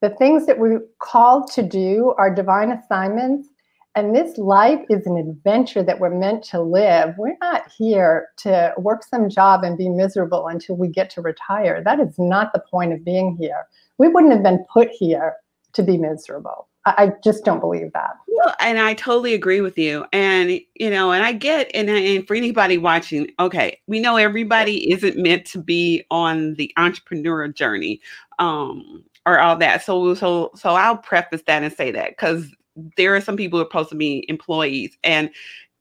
The 0.02 0.10
things 0.10 0.48
that 0.48 0.58
we're 0.58 0.82
called 1.00 1.52
to 1.52 1.62
do 1.62 2.16
are 2.18 2.34
divine 2.34 2.72
assignments 2.72 3.50
and 3.96 4.16
this 4.16 4.38
life 4.38 4.80
is 4.90 5.06
an 5.06 5.18
adventure 5.18 5.84
that 5.84 6.00
we're 6.00 6.18
meant 6.18 6.44
to 6.46 6.62
live. 6.62 7.16
We're 7.18 7.38
not 7.42 7.70
here 7.78 8.30
to 8.38 8.74
work 8.78 9.04
some 9.04 9.30
job 9.30 9.64
and 9.64 9.78
be 9.78 9.90
miserable 9.90 10.48
until 10.48 10.78
we 10.78 10.88
get 10.88 11.10
to 11.12 11.22
retire. 11.22 11.82
That 11.84 12.00
is 12.00 12.18
not 12.18 12.54
the 12.54 12.64
point 12.72 12.94
of 12.94 13.04
being 13.04 13.36
here. 13.40 13.68
We 13.98 14.08
wouldn't 14.08 14.32
have 14.32 14.44
been 14.44 14.66
put 14.72 14.90
here 14.90 15.36
to 15.74 15.84
be 15.84 15.98
miserable. 15.98 16.68
I, 16.86 17.12
just 17.24 17.46
don't 17.46 17.60
believe 17.60 17.94
that. 17.94 18.12
Well, 18.28 18.56
and 18.60 18.80
I 18.80 18.96
totally 18.96 19.36
agree 19.36 19.62
with 19.62 19.78
you. 19.78 20.06
And 20.12 20.60
you 20.74 20.90
know, 20.90 21.12
and 21.12 21.24
I 21.24 21.34
get, 21.34 21.70
and, 21.76 21.90
and 21.90 22.26
for 22.26 22.36
anybody 22.36 22.80
watching, 22.80 23.30
okay, 23.40 23.80
we 23.86 24.00
know 24.00 24.16
everybody 24.16 24.92
isn't 24.92 25.16
meant 25.16 25.46
to 25.48 25.62
be 25.62 26.04
on 26.10 26.56
the 26.56 26.74
entrepreneur 26.78 27.48
journey, 27.50 28.02
um, 28.40 29.04
or 29.28 29.40
all 29.40 29.58
that. 29.58 29.84
So, 29.84 30.16
so, 30.16 30.50
so 30.56 30.72
I'll 30.72 30.98
preface 30.98 31.44
that 31.46 31.62
and 31.62 31.72
say 31.72 31.92
that 31.92 32.12
because 32.12 32.52
there 32.98 33.16
are 33.16 33.22
some 33.22 33.38
people 33.38 33.60
who 33.60 33.66
are 33.66 33.70
supposed 33.70 33.90
to 33.90 33.96
be 33.96 34.26
employees 34.30 34.98
and 35.04 35.30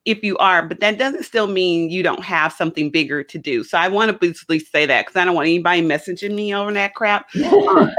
if 0.07 0.25
you 0.25 0.39
are, 0.39 0.67
but 0.67 0.81
that 0.81 0.99
doesn't 0.99 1.25
still 1.25 1.47
mean 1.47 1.91
you 1.91 2.03
don't 2.03 2.25
have 2.25 2.53
something 2.53 2.91
bigger 2.91 3.23
to 3.23 3.39
do. 3.39 3.63
So 3.63 3.77
I 3.77 3.89
want 3.89 4.11
to 4.11 4.17
basically 4.17 4.59
say 4.59 4.87
that 4.87 5.07
because 5.07 5.21
I 5.21 5.25
don't 5.25 5.35
want 5.35 5.47
anybody 5.47 5.83
messaging 5.83 6.35
me 6.35 6.55
over 6.55 6.73
that 6.73 6.95
crap. 6.95 7.27
Let's 7.35 7.95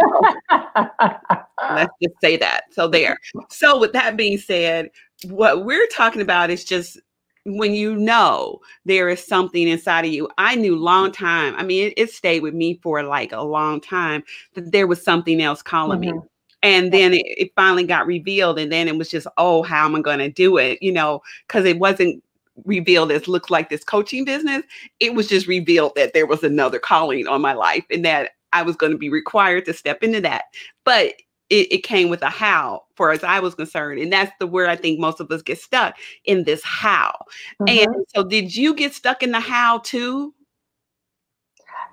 just 2.02 2.16
say 2.22 2.38
that. 2.38 2.64
So 2.72 2.88
there. 2.88 3.18
So 3.50 3.80
with 3.80 3.94
that 3.94 4.18
being 4.18 4.40
said, 4.40 4.90
what 5.26 5.64
we're 5.64 5.88
talking 5.88 6.22
about 6.22 6.50
is 6.50 6.66
just 6.66 7.00
when 7.46 7.74
you 7.74 7.96
know 7.96 8.60
there 8.86 9.10
is 9.10 9.26
something 9.26 9.68
inside 9.68 10.06
of 10.06 10.12
you. 10.12 10.30
I 10.38 10.56
knew 10.56 10.76
long 10.76 11.12
time. 11.12 11.56
I 11.56 11.64
mean, 11.64 11.88
it, 11.88 11.94
it 11.98 12.12
stayed 12.12 12.42
with 12.42 12.54
me 12.54 12.80
for 12.82 13.04
like 13.04 13.32
a 13.32 13.42
long 13.42 13.80
time 13.80 14.24
that 14.56 14.72
there 14.72 14.88
was 14.88 15.04
something 15.04 15.42
else 15.42 15.62
calling 15.62 16.02
mm-hmm. 16.02 16.18
me 16.18 16.24
and 16.64 16.92
then 16.92 17.14
it, 17.14 17.24
it, 17.26 17.52
finally 17.56 17.86
got 17.86 18.06
revealed 18.06 18.60
and 18.60 18.72
then 18.72 18.88
it 18.88 18.98
was 18.98 19.10
just 19.10 19.28
oh 19.38 19.64
how 19.64 19.86
am 19.86 19.96
i 19.96 20.02
going 20.02 20.20
to 20.20 20.30
do 20.30 20.58
it? 20.58 20.82
You 20.82 20.92
know 20.92 21.22
because 21.48 21.66
it 21.66 21.80
wasn't 21.80 22.24
revealed 22.66 23.12
as 23.12 23.28
looks 23.28 23.50
like 23.50 23.70
this 23.70 23.84
coaching 23.84 24.26
business 24.26 24.64
it 25.00 25.16
was 25.16 25.28
just 25.28 25.48
revealed 25.48 25.94
that 25.96 26.14
there 26.14 26.28
was 26.28 26.44
another 26.44 26.80
calling 26.80 27.26
on 27.28 27.42
my 27.42 27.54
life 27.54 27.86
and 27.90 28.04
that 28.06 28.32
i 28.54 28.62
was 28.62 28.76
going 28.76 28.92
to 28.92 28.98
be 28.98 29.10
required 29.10 29.66
to 29.66 29.74
step 29.74 30.04
into 30.04 30.22
that. 30.22 30.46
But 30.84 31.16
it, 31.50 31.70
it, 31.70 31.84
came 31.84 32.10
with 32.10 32.22
a 32.22 32.30
how 32.30 32.84
for 32.96 33.12
as 33.12 33.24
i 33.24 33.40
was 33.40 33.56
concerned 33.56 34.00
and 34.00 34.12
that's 34.12 34.32
the 34.40 34.48
where 34.48 34.70
i 34.70 34.76
think 34.76 35.00
most 35.00 35.20
of 35.20 35.30
us 35.32 35.42
get 35.42 35.60
stuck 35.60 35.96
in 36.26 36.44
this 36.44 36.64
how. 36.64 37.14
Mm-hmm. 37.62 37.90
and 37.90 38.06
so 38.14 38.24
did 38.24 38.56
you 38.56 38.74
get 38.74 38.94
stuck 38.94 39.24
in 39.24 39.32
the 39.32 39.40
how 39.40 39.80
too? 39.80 40.34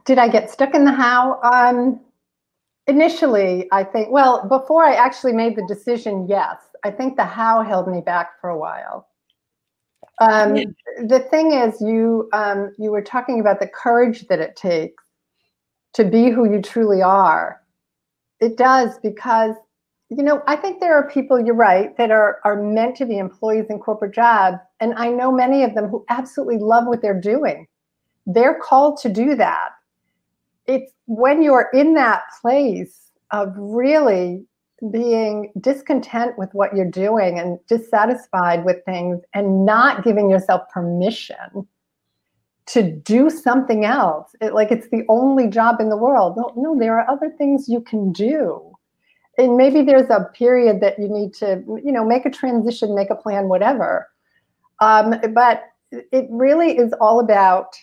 Did 0.05 0.19
i 0.19 0.29
get 0.29 0.51
stuck 0.51 0.75
in 0.75 0.85
the 0.85 0.93
how? 0.93 1.41
Um 1.43 2.01
Initially, 2.89 3.69
I 3.71 3.85
think, 3.85 4.11
well, 4.11 4.49
before 4.49 4.85
I 4.85 4.95
actually 4.95 5.35
made 5.35 5.57
the 5.57 5.67
decision, 5.69 6.27
yes. 6.27 6.57
I 6.85 6.91
think 6.91 7.17
the 7.17 7.25
how 7.25 7.63
held 7.63 7.87
me 7.87 8.01
back 8.01 8.41
for 8.41 8.49
a 8.49 8.59
while. 8.59 9.07
Um, 10.21 10.57
yeah. 10.57 10.65
The 11.07 11.21
thing 11.21 11.53
is, 11.53 11.81
you 11.81 12.29
um, 12.33 12.73
you 12.79 12.91
were 12.91 13.03
talking 13.03 13.41
about 13.41 13.61
the 13.61 13.69
courage 13.69 14.27
that 14.29 14.41
it 14.41 14.57
takes 14.57 15.05
to 15.95 16.05
be 16.05 16.31
who 16.31 16.51
you 16.51 16.63
truly 16.63 17.03
are. 17.03 17.61
It 18.41 18.57
does 18.57 18.99
because 19.01 19.55
you 20.09 20.23
know 20.23 20.43
I 20.47 20.57
think 20.57 20.81
there 20.81 20.95
are 20.97 21.09
people. 21.09 21.39
You're 21.39 21.55
right 21.55 21.97
that 21.99 22.11
are 22.11 22.39
are 22.45 22.61
meant 22.61 22.97
to 22.97 23.07
be 23.07 23.19
employees 23.19 23.67
in 23.71 23.79
corporate 23.79 24.15
jobs, 24.15 24.59
and 24.81 24.95
I 24.95 25.11
know 25.11 25.31
many 25.31 25.63
of 25.63 25.75
them 25.75 25.89
who 25.89 26.05
absolutely 26.09 26.59
love 26.59 26.87
what 26.87 27.01
they're 27.03 27.21
doing. 27.21 27.67
They're 28.27 28.59
called 28.61 28.99
to 29.03 29.09
do 29.09 29.37
that 29.37 29.71
it's 30.69 30.93
when 31.07 31.43
you're 31.43 31.71
in 31.73 31.95
that 31.95 32.23
place 32.41 33.11
of 33.33 33.53
really 33.57 34.45
being 34.93 35.51
discontent 35.61 36.39
with 36.39 36.51
what 36.53 36.77
you're 36.77 36.89
doing 36.89 37.39
and 37.39 37.59
dissatisfied 37.67 38.65
with 38.65 38.85
things 38.85 39.21
and 39.35 39.67
not 39.67 40.05
giving 40.05 40.31
yourself 40.31 40.63
permission 40.73 41.67
to 42.67 42.83
do 42.83 43.29
something 43.29 43.85
else. 43.85 44.37
It, 44.41 44.53
like 44.53 44.71
it's 44.71 44.89
the 44.91 45.05
only 45.09 45.49
job 45.49 45.81
in 45.81 45.89
the 45.89 45.97
world. 45.97 46.37
No 46.37 46.53
no 46.55 46.79
there 46.79 47.01
are 47.01 47.11
other 47.11 47.31
things 47.31 47.69
you 47.69 47.81
can 47.81 48.13
do. 48.13 48.73
And 49.37 49.57
maybe 49.57 49.83
there's 49.83 50.11
a 50.11 50.29
period 50.35 50.81
that 50.81 50.99
you 50.99 51.09
need 51.09 51.33
to 51.35 51.63
you 51.83 51.91
know 51.91 52.05
make 52.05 52.27
a 52.27 52.31
transition 52.31 52.95
make 52.95 53.11
a 53.11 53.17
plan 53.17 53.49
whatever. 53.49 54.09
Um, 54.81 55.15
but 55.33 55.65
it 55.91 56.27
really 56.31 56.77
is 56.77 56.93
all 57.01 57.19
about 57.19 57.75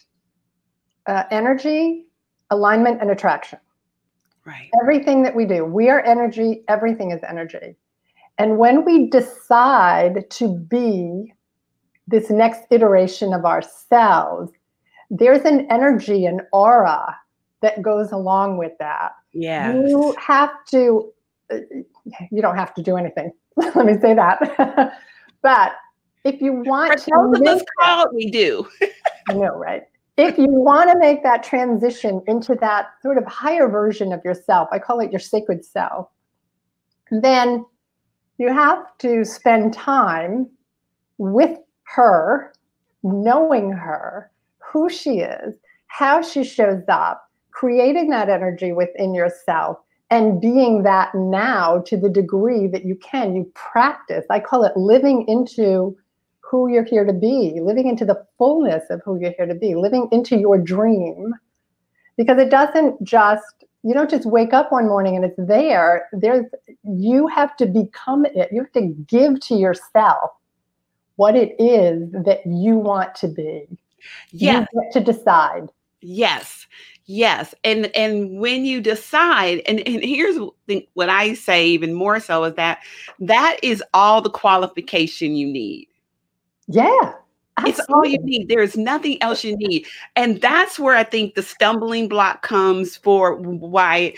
uh, 1.08 1.24
energy 1.30 2.04
alignment 2.49 3.01
and 3.01 3.12
attraction. 3.12 3.60
Right. 4.45 4.69
Everything 4.81 5.23
that 5.23 5.36
we 5.36 5.45
do, 5.45 5.65
we 5.65 5.89
are 5.89 6.01
energy, 6.01 6.63
everything 6.67 7.12
is 7.12 7.21
energy. 7.27 7.75
And 8.38 8.58
when 8.58 8.86
we 8.86 9.10
decide 9.10 10.29
to 10.31 10.49
be 10.49 11.34
this 12.08 12.29
next 12.29 12.62
iteration 12.69 13.34
of 13.34 13.45
ourselves, 13.45 14.51
there's 15.10 15.45
an 15.45 15.67
energy, 15.71 16.25
an 16.25 16.41
aura 16.51 17.15
that 17.62 17.81
goes 17.81 18.12
along 18.12 18.58
with 18.58 18.73
that. 18.79 19.13
Yeah. 19.34 19.73
You 19.73 20.15
have 20.19 20.51
to, 20.71 21.12
uh, 21.51 21.58
you 22.31 22.41
don't 22.41 22.58
have 22.58 22.73
to 22.75 22.84
do 22.84 22.97
anything. 22.97 23.31
Let 23.55 23.86
me 23.86 23.97
say 23.99 24.13
that. 24.13 24.93
but 25.41 25.73
if 26.23 26.41
you 26.41 26.53
want 26.53 26.99
For 26.99 27.05
to. 27.05 27.12
Those 27.34 27.41
of 27.41 27.47
us 27.47 27.63
called, 27.81 28.10
we 28.13 28.29
do. 28.29 28.67
I 29.29 29.34
know, 29.34 29.55
right? 29.55 29.84
If 30.17 30.38
you 30.38 30.47
want 30.49 30.89
to 30.89 30.97
make 30.97 31.23
that 31.23 31.43
transition 31.43 32.21
into 32.28 32.56
that 32.56 32.88
sort 33.01 33.17
of 33.17 33.25
higher 33.25 33.67
version 33.67 34.13
of 34.13 34.23
yourself, 34.23 34.69
I 34.71 34.80
call 34.80 34.99
it 34.99 35.12
your 35.12 35.19
sacred 35.19 35.65
self, 35.65 36.08
then 37.12 37.65
you 38.38 38.51
have 38.51 38.97
to 38.99 39.25
spend 39.25 39.73
time 39.73 40.49
with 41.17 41.60
her, 41.84 42.54
knowing 43.04 43.71
her, 43.71 44.32
who 44.60 44.89
she 44.89 45.19
is, 45.19 45.56
how 45.88 46.21
she 46.21 46.43
shows 46.43 46.84
up, 46.89 47.30
creating 47.51 48.10
that 48.10 48.30
energy 48.30 48.71
within 48.71 49.13
yourself, 49.13 49.78
and 50.12 50.41
being 50.41 50.84
that 50.84 51.13
now 51.13 51.82
to 51.86 51.97
the 51.97 52.10
degree 52.10 52.67
that 52.67 52.86
you 52.86 52.95
can. 52.95 53.36
You 53.36 53.51
practice. 53.54 54.25
I 54.30 54.39
call 54.39 54.63
it 54.63 54.75
living 54.78 55.25
into 55.28 55.97
who 56.49 56.69
you're 56.69 56.84
here 56.84 57.05
to 57.05 57.13
be, 57.13 57.60
living 57.62 57.88
into 57.88 58.05
the 58.05 58.23
fullness 58.38 58.84
of 58.89 59.01
who 59.03 59.19
you're 59.19 59.34
here 59.36 59.47
to 59.47 59.55
be, 59.55 59.75
living 59.75 60.08
into 60.12 60.38
your 60.38 60.58
dream. 60.58 61.34
Because 62.17 62.38
it 62.38 62.49
doesn't 62.49 63.03
just, 63.03 63.65
you 63.84 63.93
don't 63.93 64.10
just 64.10 64.25
wake 64.25 64.53
up 64.53 64.71
one 64.71 64.88
morning 64.88 65.15
and 65.15 65.25
it's 65.25 65.36
there. 65.38 66.08
There's 66.13 66.45
you 66.84 67.27
have 67.27 67.58
to 67.58 67.65
become 67.65 68.25
it. 68.25 68.49
You 68.51 68.62
have 68.62 68.71
to 68.73 68.88
give 69.08 69.39
to 69.41 69.55
yourself 69.55 70.31
what 71.17 71.36
it 71.36 71.55
is 71.60 72.10
that 72.12 72.41
you 72.45 72.77
want 72.77 73.15
to 73.15 73.27
be. 73.27 73.67
Yes. 74.31 74.67
You 74.71 74.81
get 74.81 74.93
to 74.93 75.12
decide. 75.12 75.69
Yes. 76.01 76.67
Yes. 77.05 77.53
And 77.63 77.95
and 77.95 78.39
when 78.39 78.65
you 78.65 78.81
decide, 78.81 79.62
and, 79.67 79.79
and 79.88 80.03
here's 80.03 80.38
what 80.93 81.10
I 81.10 81.34
say 81.34 81.67
even 81.67 81.93
more 81.93 82.19
so 82.19 82.45
is 82.45 82.55
that 82.55 82.79
that 83.19 83.58
is 83.62 83.84
all 83.93 84.21
the 84.21 84.29
qualification 84.29 85.36
you 85.36 85.47
need 85.47 85.88
yeah. 86.67 87.13
Absolutely. 87.58 87.71
It's 87.71 87.89
all 87.89 88.06
you 88.06 88.17
need. 88.19 88.49
There's 88.49 88.75
nothing 88.75 89.21
else 89.23 89.43
you 89.43 89.56
need. 89.56 89.86
And 90.17 90.41
that's 90.41 90.78
where 90.78 90.95
I 90.95 91.04
think 91.04 91.36
the 91.36 91.41
stumbling 91.41 92.10
block 92.10 92.41
comes 92.41 92.97
for 92.97 93.36
why, 93.38 94.13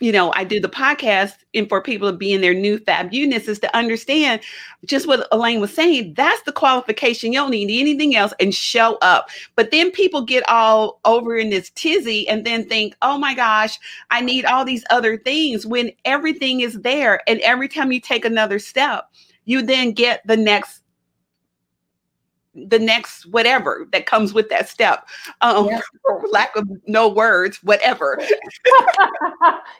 you 0.00 0.10
know, 0.10 0.32
I 0.34 0.44
do 0.44 0.58
the 0.58 0.70
podcast 0.70 1.34
and 1.52 1.68
for 1.68 1.82
people 1.82 2.10
to 2.10 2.16
be 2.16 2.32
in 2.32 2.40
their 2.40 2.54
new 2.54 2.78
fabulous 2.78 3.46
is 3.46 3.58
to 3.58 3.76
understand 3.76 4.40
just 4.86 5.06
what 5.06 5.28
Elaine 5.32 5.60
was 5.60 5.74
saying. 5.74 6.14
That's 6.14 6.40
the 6.44 6.52
qualification. 6.52 7.34
You 7.34 7.40
don't 7.40 7.50
need 7.50 7.78
anything 7.78 8.16
else 8.16 8.32
and 8.40 8.54
show 8.54 8.96
up. 9.02 9.28
But 9.54 9.70
then 9.70 9.90
people 9.90 10.22
get 10.22 10.48
all 10.48 10.98
over 11.04 11.36
in 11.36 11.50
this 11.50 11.68
tizzy 11.74 12.26
and 12.26 12.46
then 12.46 12.66
think, 12.66 12.96
oh 13.02 13.18
my 13.18 13.34
gosh, 13.34 13.78
I 14.10 14.22
need 14.22 14.46
all 14.46 14.64
these 14.64 14.84
other 14.88 15.18
things 15.18 15.66
when 15.66 15.92
everything 16.06 16.60
is 16.60 16.80
there. 16.80 17.20
And 17.28 17.38
every 17.40 17.68
time 17.68 17.92
you 17.92 18.00
take 18.00 18.24
another 18.24 18.58
step, 18.58 19.10
you 19.44 19.60
then 19.62 19.92
get 19.92 20.26
the 20.26 20.36
next 20.36 20.77
the 22.54 22.78
next 22.78 23.26
whatever 23.26 23.86
that 23.92 24.06
comes 24.06 24.32
with 24.32 24.48
that 24.48 24.68
step 24.68 25.06
um 25.42 25.66
yeah. 25.66 25.80
for 26.02 26.26
lack 26.30 26.54
of 26.56 26.68
no 26.86 27.08
words 27.08 27.62
whatever. 27.62 28.20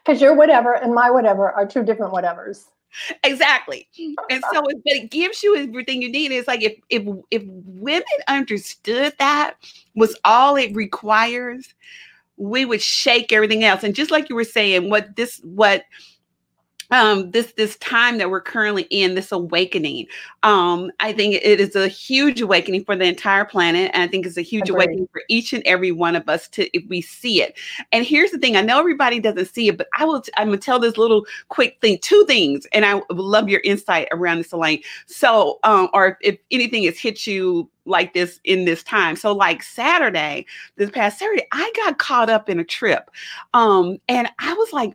Because 0.05 0.23
your 0.23 0.35
whatever 0.35 0.75
and 0.75 0.95
my 0.95 1.11
whatever 1.11 1.51
are 1.51 1.67
two 1.67 1.85
different 1.85 2.13
whatevers. 2.13 2.65
Exactly. 3.25 3.89
And 4.31 4.43
so 4.53 4.63
it, 4.69 4.77
but 4.85 4.95
it 4.95 5.11
gives 5.11 5.43
you 5.43 5.57
everything 5.57 6.01
you 6.01 6.11
need. 6.11 6.33
It's 6.33 6.49
like 6.49 6.63
if 6.63 6.75
if 6.89 7.03
if 7.31 7.43
women 7.47 8.05
understood 8.27 9.15
that 9.19 9.55
was 9.95 10.19
all 10.25 10.57
it 10.57 10.75
requires 10.75 11.75
we 12.39 12.65
would 12.65 12.81
shake 12.81 13.33
everything 13.33 13.65
else. 13.65 13.83
And 13.83 13.95
just 13.95 14.11
like 14.11 14.29
you 14.29 14.37
were 14.37 14.45
saying 14.45 14.89
what 14.89 15.17
this 15.17 15.41
what 15.43 15.85
um, 16.91 17.31
this 17.31 17.53
this 17.53 17.77
time 17.77 18.19
that 18.19 18.31
we're 18.31 18.41
currently 18.41 18.85
in, 18.91 19.15
this 19.15 19.33
awakening. 19.33 20.07
Um, 20.43 20.91
I 21.01 21.13
think 21.13 21.35
it 21.35 21.61
is 21.61 21.77
a 21.77 21.89
huge 21.89 22.41
awakening 22.41 22.85
for 22.85 22.97
the 22.97 23.05
entire 23.05 23.45
planet, 23.45 23.91
and 23.93 24.03
I 24.03 24.09
think 24.09 24.27
it's 24.27 24.37
a 24.37 24.43
huge 24.43 24.71
Agreed. 24.71 24.75
awakening 24.75 25.09
for 25.13 25.23
each 25.29 25.53
and 25.53 25.63
every 25.65 25.93
one 25.93 26.17
of 26.17 26.29
us 26.29 26.49
to 26.49 26.69
if 26.77 26.89
we 26.89 27.01
see 27.01 27.43
it. 27.43 27.59
And 27.93 28.05
here's 28.05 28.31
the 28.31 28.39
thing: 28.39 28.57
I 28.57 28.63
know 28.63 28.79
everybody 28.79 29.21
doesn't 29.21 29.53
see 29.53 29.69
it, 29.69 29.77
but 29.77 29.89
I 29.99 30.05
will. 30.05 30.23
I'm 30.37 30.49
gonna 30.49 30.59
tell 30.59 30.79
this 30.79 30.97
little 30.97 31.27
quick 31.49 31.79
thing, 31.81 31.99
two 32.01 32.25
things, 32.27 32.67
and 32.73 32.85
I 32.85 32.95
would 32.95 33.11
love 33.11 33.49
your 33.49 33.61
insight 33.61 34.09
around 34.13 34.39
this, 34.39 34.53
Elaine. 34.53 34.83
So, 35.07 35.59
um, 35.65 35.89
or 35.93 36.19
if, 36.21 36.35
if 36.35 36.39
anything 36.51 36.85
has 36.85 36.99
hit 36.99 37.27
you 37.27 37.69
like 37.85 38.13
this 38.13 38.39
in 38.45 38.65
this 38.65 38.83
time. 38.83 39.17
So 39.17 39.33
like 39.33 39.63
Saturday, 39.63 40.47
this 40.77 40.91
past 40.91 41.19
Saturday, 41.19 41.47
I 41.53 41.73
got 41.75 41.99
caught 41.99 42.31
up 42.31 42.49
in 42.49 42.61
a 42.61 42.65
trip. 42.65 43.11
Um, 43.55 43.99
and 44.09 44.29
I 44.39 44.53
was 44.53 44.73
like, 44.73 44.95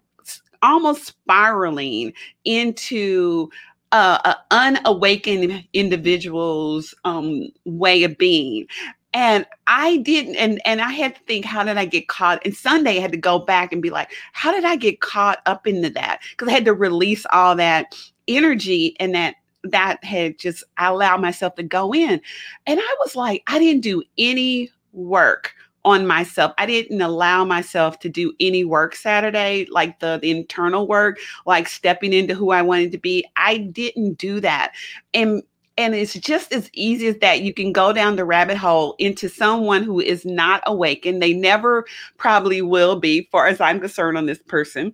almost 0.63 1.05
spiraling 1.05 2.13
into 2.45 3.49
uh, 3.91 4.33
an 4.49 4.77
unawakened 4.77 5.63
individual's 5.73 6.95
um, 7.05 7.49
way 7.65 8.03
of 8.03 8.17
being. 8.17 8.65
And 9.13 9.45
I 9.67 9.97
didn't, 9.97 10.37
and 10.37 10.59
and 10.65 10.81
I 10.81 10.91
had 10.91 11.13
to 11.15 11.21
think, 11.27 11.45
how 11.45 11.63
did 11.63 11.77
I 11.77 11.85
get 11.85 12.07
caught? 12.07 12.43
And 12.43 12.55
Sunday 12.55 12.97
I 12.97 13.01
had 13.01 13.11
to 13.11 13.17
go 13.17 13.37
back 13.37 13.71
and 13.71 13.83
be 13.83 13.91
like, 13.91 14.11
how 14.31 14.51
did 14.51 14.65
I 14.65 14.75
get 14.75 15.01
caught 15.01 15.39
up 15.45 15.67
into 15.67 15.91
that? 15.91 16.21
Because 16.31 16.47
I 16.47 16.53
had 16.53 16.65
to 16.65 16.73
release 16.73 17.23
all 17.31 17.55
that 17.57 17.95
energy 18.27 18.95
and 18.99 19.13
that 19.13 19.35
that 19.65 20.03
had 20.03 20.39
just 20.39 20.63
I 20.77 20.87
allowed 20.87 21.21
myself 21.21 21.53
to 21.55 21.63
go 21.63 21.93
in. 21.93 22.19
And 22.65 22.79
I 22.79 22.95
was 23.01 23.15
like, 23.15 23.43
I 23.45 23.59
didn't 23.59 23.83
do 23.83 24.01
any 24.17 24.71
work 24.93 25.53
on 25.85 26.07
myself. 26.07 26.53
I 26.57 26.65
didn't 26.65 27.01
allow 27.01 27.43
myself 27.45 27.99
to 27.99 28.09
do 28.09 28.33
any 28.39 28.63
work 28.63 28.95
Saturday, 28.95 29.67
like 29.69 29.99
the, 29.99 30.19
the, 30.21 30.31
internal 30.31 30.87
work, 30.87 31.19
like 31.45 31.67
stepping 31.67 32.13
into 32.13 32.35
who 32.35 32.51
I 32.51 32.61
wanted 32.61 32.91
to 32.93 32.97
be. 32.97 33.25
I 33.35 33.57
didn't 33.57 34.17
do 34.17 34.39
that. 34.39 34.73
And 35.13 35.43
and 35.75 35.95
it's 35.95 36.13
just 36.13 36.53
as 36.53 36.69
easy 36.73 37.07
as 37.07 37.17
that. 37.17 37.41
You 37.41 37.51
can 37.51 37.71
go 37.73 37.93
down 37.93 38.15
the 38.15 38.25
rabbit 38.25 38.57
hole 38.57 38.95
into 38.99 39.27
someone 39.27 39.81
who 39.81 39.99
is 39.99 40.23
not 40.23 40.61
awakened. 40.67 41.19
They 41.19 41.33
never 41.33 41.85
probably 42.17 42.61
will 42.61 42.99
be, 42.99 43.27
far 43.31 43.47
as 43.47 43.59
I'm 43.59 43.79
concerned, 43.79 44.15
on 44.15 44.27
this 44.27 44.37
person 44.37 44.93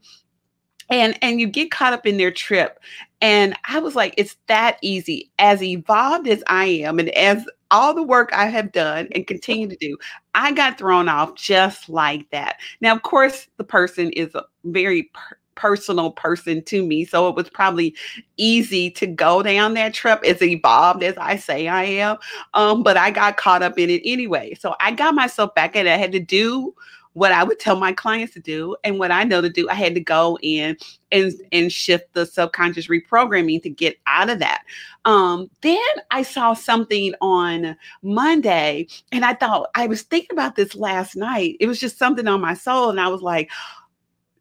and 0.90 1.18
and 1.22 1.40
you 1.40 1.48
get 1.48 1.72
caught 1.72 1.94
up 1.94 2.06
in 2.06 2.18
their 2.18 2.32
trip 2.32 2.80
and 3.22 3.56
i 3.68 3.80
was 3.80 3.96
like 3.96 4.14
it's 4.18 4.36
that 4.48 4.78
easy 4.82 5.32
as 5.40 5.62
evolved 5.62 6.28
as 6.28 6.44
i 6.48 6.66
am 6.66 7.00
and 7.00 7.10
as 7.10 7.46
all 7.72 7.94
the 7.94 8.04
work 8.04 8.32
I 8.34 8.46
have 8.46 8.72
done 8.72 9.08
and 9.14 9.28
continue 9.28 9.68
to 9.68 9.78
do, 9.78 9.98
I 10.36 10.52
got 10.52 10.78
thrown 10.78 11.10
off 11.10 11.36
just 11.36 11.90
like 11.90 12.30
that. 12.32 12.58
Now, 12.82 12.96
of 12.96 13.04
course, 13.04 13.48
the 13.58 13.64
person 13.64 14.12
is 14.12 14.34
a 14.36 14.46
very 14.64 15.04
per- 15.14 15.38
personal 15.56 16.12
person 16.12 16.64
to 16.64 16.86
me. 16.86 17.04
So 17.04 17.28
it 17.28 17.36
was 17.36 17.50
probably 17.50 17.94
easy 18.38 18.90
to 18.92 19.06
go 19.06 19.44
down 19.44 19.74
that 19.74 19.94
trip 19.94 20.24
as 20.24 20.42
evolved 20.42 21.04
as 21.04 21.18
I 21.18 21.36
say 21.36 21.68
I 21.68 21.84
am. 21.84 22.18
Um, 22.54 22.82
but 22.82 22.96
I 22.96 23.12
got 23.12 23.36
caught 23.36 23.62
up 23.62 23.78
in 23.78 23.90
it 23.90 24.02
anyway. 24.06 24.54
So 24.54 24.76
I 24.80 24.92
got 24.92 25.16
myself 25.16 25.54
back 25.56 25.76
and 25.76 25.90
I 25.90 25.98
had 25.98 26.14
to 26.14 26.20
do 26.20 26.74
what 27.14 27.32
I 27.32 27.44
would 27.44 27.60
tell 27.60 27.76
my 27.76 27.92
clients 27.92 28.34
to 28.34 28.40
do 28.40 28.76
and 28.84 29.00
what 29.00 29.12
I 29.12 29.24
know 29.24 29.42
to 29.42 29.50
do. 29.50 29.68
I 29.70 29.74
had 29.74 29.96
to 29.96 30.02
go 30.02 30.38
in 30.42 30.78
and 31.12 31.34
and 31.52 31.72
shift 31.72 32.14
the 32.14 32.26
subconscious 32.26 32.88
reprogramming 32.88 33.62
to 33.64 33.70
get 33.70 33.98
out 34.08 34.30
of 34.30 34.40
that. 34.40 34.64
Um, 35.06 35.50
then 35.62 35.80
I 36.12 36.24
saw 36.24 36.54
something 36.54 37.14
on 37.22 37.76
Monday, 38.04 38.88
and 39.12 39.26
I 39.26 39.34
thought 39.34 39.70
I 39.76 39.88
was 39.88 40.04
thinking 40.04 40.32
about 40.32 40.56
this 40.56 40.76
last 40.76 41.16
night. 41.16 41.58
It 41.60 41.68
was 41.68 41.80
just 41.80 41.98
something 41.98 42.28
on 42.28 42.42
my 42.42 42.54
soul, 42.54 42.90
and 42.90 43.00
I 43.00 43.08
was 43.08 43.22
like, 43.22 43.50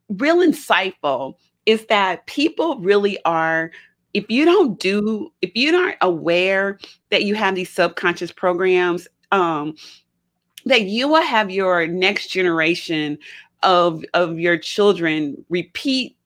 real 0.09 0.38
insightful 0.38 1.35
is 1.66 1.85
that 1.87 2.26
people 2.26 2.78
really 2.81 3.22
are 3.24 3.70
if 4.14 4.24
you 4.31 4.44
don't 4.44 4.81
do 4.81 5.31
if 5.42 5.50
you 5.54 5.76
aren't 5.76 5.98
aware 6.00 6.78
that 7.11 7.24
you 7.24 7.35
have 7.35 7.54
these 7.54 7.70
subconscious 7.70 8.33
programs 8.33 9.07
um 9.33 9.74
that 10.68 10.83
you 10.83 11.09
will 11.09 11.22
have 11.22 11.50
your 11.50 11.87
next 11.87 12.28
generation 12.28 13.18
of 13.62 14.04
of 14.14 14.38
your 14.38 14.57
children 14.57 15.44
repeat 15.48 16.16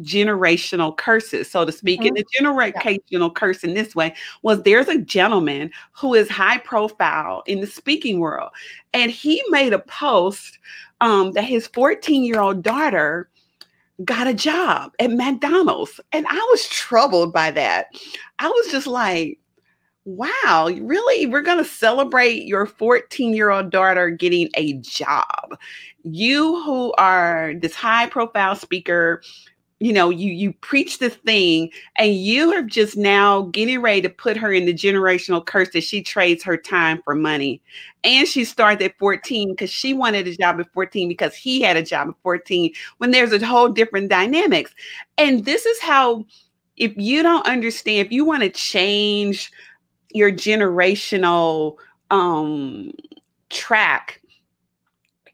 generational 0.00 0.96
curses, 0.96 1.50
so 1.50 1.64
to 1.64 1.72
speak. 1.72 2.00
Mm-hmm. 2.00 2.08
And 2.08 2.16
the 2.16 2.26
generational 2.38 3.28
yeah. 3.28 3.28
curse 3.34 3.64
in 3.64 3.74
this 3.74 3.94
way 3.94 4.14
was 4.42 4.62
there's 4.62 4.88
a 4.88 4.98
gentleman 4.98 5.70
who 5.92 6.14
is 6.14 6.28
high 6.28 6.58
profile 6.58 7.42
in 7.46 7.60
the 7.60 7.66
speaking 7.66 8.18
world, 8.18 8.50
and 8.92 9.10
he 9.10 9.42
made 9.48 9.72
a 9.72 9.78
post 9.78 10.58
um, 11.00 11.32
that 11.32 11.44
his 11.44 11.66
14 11.68 12.24
year 12.24 12.40
old 12.40 12.62
daughter 12.62 13.28
got 14.04 14.26
a 14.26 14.34
job 14.34 14.92
at 14.98 15.12
McDonald's, 15.12 16.00
and 16.12 16.26
I 16.28 16.48
was 16.50 16.66
troubled 16.68 17.32
by 17.32 17.50
that. 17.52 17.86
I 18.38 18.48
was 18.48 18.72
just 18.72 18.86
like, 18.86 19.38
wow, 20.04 20.70
really? 20.80 21.26
We're 21.26 21.42
going 21.42 21.58
to 21.58 21.64
celebrate 21.64 22.44
your 22.44 22.66
14 22.66 23.34
year 23.34 23.50
old 23.50 23.70
daughter 23.70 24.10
getting 24.10 24.48
a 24.54 24.74
job. 24.74 25.58
You, 26.04 26.62
who 26.62 26.92
are 26.94 27.54
this 27.60 27.74
high 27.74 28.08
profile 28.08 28.56
speaker, 28.56 29.22
you 29.78 29.92
know, 29.92 30.10
you 30.10 30.32
you 30.32 30.52
preach 30.52 31.00
this 31.00 31.16
thing, 31.16 31.70
and 31.96 32.14
you 32.14 32.52
are 32.52 32.62
just 32.62 32.96
now 32.96 33.42
getting 33.52 33.80
ready 33.80 34.00
to 34.02 34.08
put 34.08 34.36
her 34.36 34.52
in 34.52 34.64
the 34.64 34.72
generational 34.72 35.44
curse 35.44 35.70
that 35.70 35.82
she 35.82 36.02
trades 36.02 36.44
her 36.44 36.56
time 36.56 37.02
for 37.02 37.16
money. 37.16 37.60
And 38.04 38.28
she 38.28 38.44
started 38.44 38.84
at 38.84 38.98
14 38.98 39.50
because 39.50 39.70
she 39.70 39.92
wanted 39.92 40.28
a 40.28 40.36
job 40.36 40.60
at 40.60 40.72
14 40.72 41.08
because 41.08 41.34
he 41.34 41.62
had 41.62 41.76
a 41.76 41.82
job 41.82 42.08
at 42.08 42.14
14 42.22 42.72
when 42.98 43.10
there's 43.10 43.32
a 43.32 43.44
whole 43.44 43.68
different 43.68 44.08
dynamics. 44.08 44.72
And 45.18 45.44
this 45.44 45.66
is 45.66 45.80
how, 45.80 46.26
if 46.76 46.92
you 46.96 47.24
don't 47.24 47.46
understand, 47.46 48.06
if 48.06 48.12
you 48.12 48.24
want 48.24 48.44
to 48.44 48.50
change 48.50 49.50
your 50.14 50.32
generational 50.32 51.76
um 52.10 52.92
track 53.50 54.20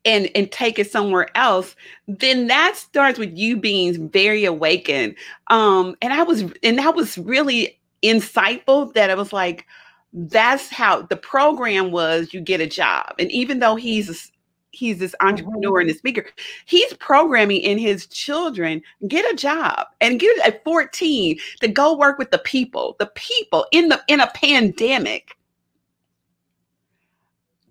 and 0.04 0.30
and 0.34 0.50
take 0.52 0.78
it 0.78 0.90
somewhere 0.90 1.28
else 1.36 1.74
then 2.06 2.46
that 2.46 2.76
starts 2.76 3.18
with 3.18 3.36
you 3.36 3.56
being 3.56 4.08
very 4.08 4.44
awakened. 4.44 5.14
Um 5.48 5.96
and 6.02 6.12
i 6.12 6.22
was 6.22 6.44
and 6.62 6.78
that 6.78 6.94
was 6.94 7.18
really 7.18 7.78
insightful 8.02 8.92
that 8.94 9.10
it 9.10 9.16
was 9.16 9.32
like 9.32 9.66
that's 10.12 10.70
how 10.70 11.02
the 11.02 11.16
program 11.16 11.90
was 11.90 12.32
you 12.32 12.40
get 12.40 12.60
a 12.60 12.66
job. 12.66 13.14
And 13.18 13.30
even 13.30 13.58
though 13.58 13.76
he's 13.76 14.32
he's 14.70 14.98
this 14.98 15.14
entrepreneur 15.20 15.80
and 15.80 15.90
mm-hmm. 15.90 15.98
speaker. 15.98 16.26
He's 16.66 16.92
programming 16.94 17.60
in 17.60 17.78
his 17.78 18.06
children 18.06 18.82
get 19.06 19.30
a 19.32 19.36
job 19.36 19.86
and 20.00 20.20
get 20.20 20.38
at 20.46 20.64
14 20.64 21.38
to 21.60 21.68
go 21.68 21.96
work 21.96 22.18
with 22.18 22.30
the 22.30 22.38
people 22.38 22.96
the 22.98 23.10
people 23.14 23.66
in 23.72 23.88
the 23.88 24.00
in 24.08 24.20
a 24.20 24.28
pandemic. 24.28 25.36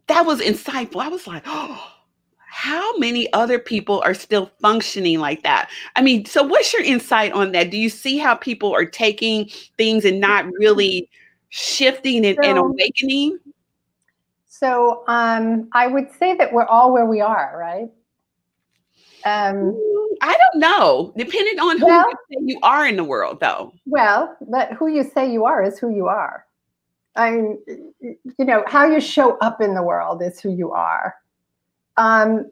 That 0.07 0.25
was 0.25 0.39
insightful. 0.39 1.01
I 1.01 1.09
was 1.09 1.27
like 1.27 1.43
oh 1.45 1.93
how 2.49 2.97
many 2.97 3.31
other 3.33 3.59
people 3.59 4.01
are 4.03 4.15
still 4.15 4.51
functioning 4.61 5.19
like 5.19 5.43
that? 5.43 5.69
I 5.95 6.01
mean 6.01 6.25
so 6.25 6.43
what's 6.43 6.73
your 6.73 6.83
insight 6.83 7.31
on 7.33 7.51
that? 7.51 7.71
Do 7.71 7.77
you 7.77 7.89
see 7.89 8.17
how 8.17 8.35
people 8.35 8.73
are 8.73 8.85
taking 8.85 9.49
things 9.77 10.05
and 10.05 10.19
not 10.19 10.45
really 10.53 11.09
shifting 11.49 12.25
and, 12.25 12.37
so, 12.41 12.49
and 12.49 12.57
awakening 12.57 13.39
so 14.59 15.03
um, 15.07 15.69
I 15.73 15.87
would 15.87 16.11
say 16.17 16.35
that 16.35 16.51
we're 16.51 16.65
all 16.65 16.91
where 16.91 17.05
we 17.05 17.21
are, 17.21 17.55
right? 17.57 17.89
Um, 19.25 19.77
I 20.21 20.37
don't 20.37 20.59
know. 20.59 21.13
Depending 21.17 21.59
on 21.59 21.77
who 21.77 21.85
well, 21.85 22.05
you, 22.29 22.39
you 22.45 22.59
are 22.63 22.87
in 22.87 22.95
the 22.95 23.03
world, 23.03 23.39
though. 23.39 23.73
Well, 23.85 24.35
but 24.49 24.73
who 24.73 24.87
you 24.87 25.03
say 25.03 25.31
you 25.31 25.45
are 25.45 25.63
is 25.63 25.77
who 25.77 25.93
you 25.93 26.07
are. 26.07 26.45
I 27.15 27.31
mean, 27.31 27.57
you 28.01 28.45
know, 28.45 28.63
how 28.67 28.85
you 28.85 28.99
show 28.99 29.37
up 29.39 29.61
in 29.61 29.73
the 29.73 29.83
world 29.83 30.21
is 30.21 30.39
who 30.39 30.55
you 30.55 30.71
are. 30.71 31.15
Um, 31.97 32.49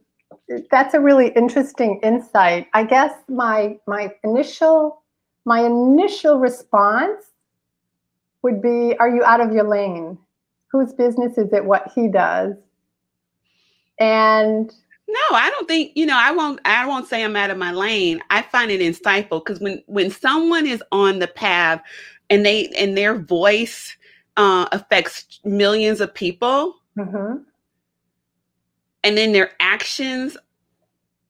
that's 0.69 0.93
a 0.93 0.99
really 0.99 1.29
interesting 1.29 1.99
insight. 2.01 2.67
I 2.73 2.83
guess 2.83 3.13
my 3.29 3.77
my 3.87 4.13
initial 4.23 5.03
my 5.45 5.61
initial 5.61 6.39
response 6.39 7.31
would 8.41 8.61
be, 8.61 8.95
"Are 8.99 9.09
you 9.09 9.23
out 9.23 9.39
of 9.39 9.53
your 9.53 9.67
lane?" 9.67 10.17
Whose 10.75 10.93
business 10.93 11.37
is 11.37 11.53
it 11.53 11.63
what 11.63 11.89
he 11.95 12.09
does? 12.09 12.53
And 13.97 14.73
no, 15.07 15.37
I 15.37 15.49
don't 15.51 15.67
think, 15.69 15.93
you 15.95 16.05
know, 16.05 16.17
I 16.17 16.31
won't 16.31 16.59
I 16.65 16.85
won't 16.85 17.07
say 17.07 17.23
I'm 17.23 17.35
out 17.37 17.49
of 17.49 17.57
my 17.57 17.71
lane. 17.71 18.21
I 18.29 18.41
find 18.41 18.71
it 18.71 18.81
insightful 18.81 19.43
because 19.45 19.61
when 19.61 19.81
when 19.87 20.11
someone 20.11 20.67
is 20.67 20.83
on 20.91 21.19
the 21.19 21.27
path 21.27 21.81
and 22.29 22.45
they 22.45 22.67
and 22.77 22.97
their 22.97 23.17
voice 23.17 23.95
uh, 24.35 24.67
affects 24.73 25.39
millions 25.45 26.01
of 26.01 26.13
people, 26.13 26.75
Mm-hmm. 26.97 27.43
and 29.03 29.17
then 29.17 29.31
their 29.31 29.51
actions 29.61 30.37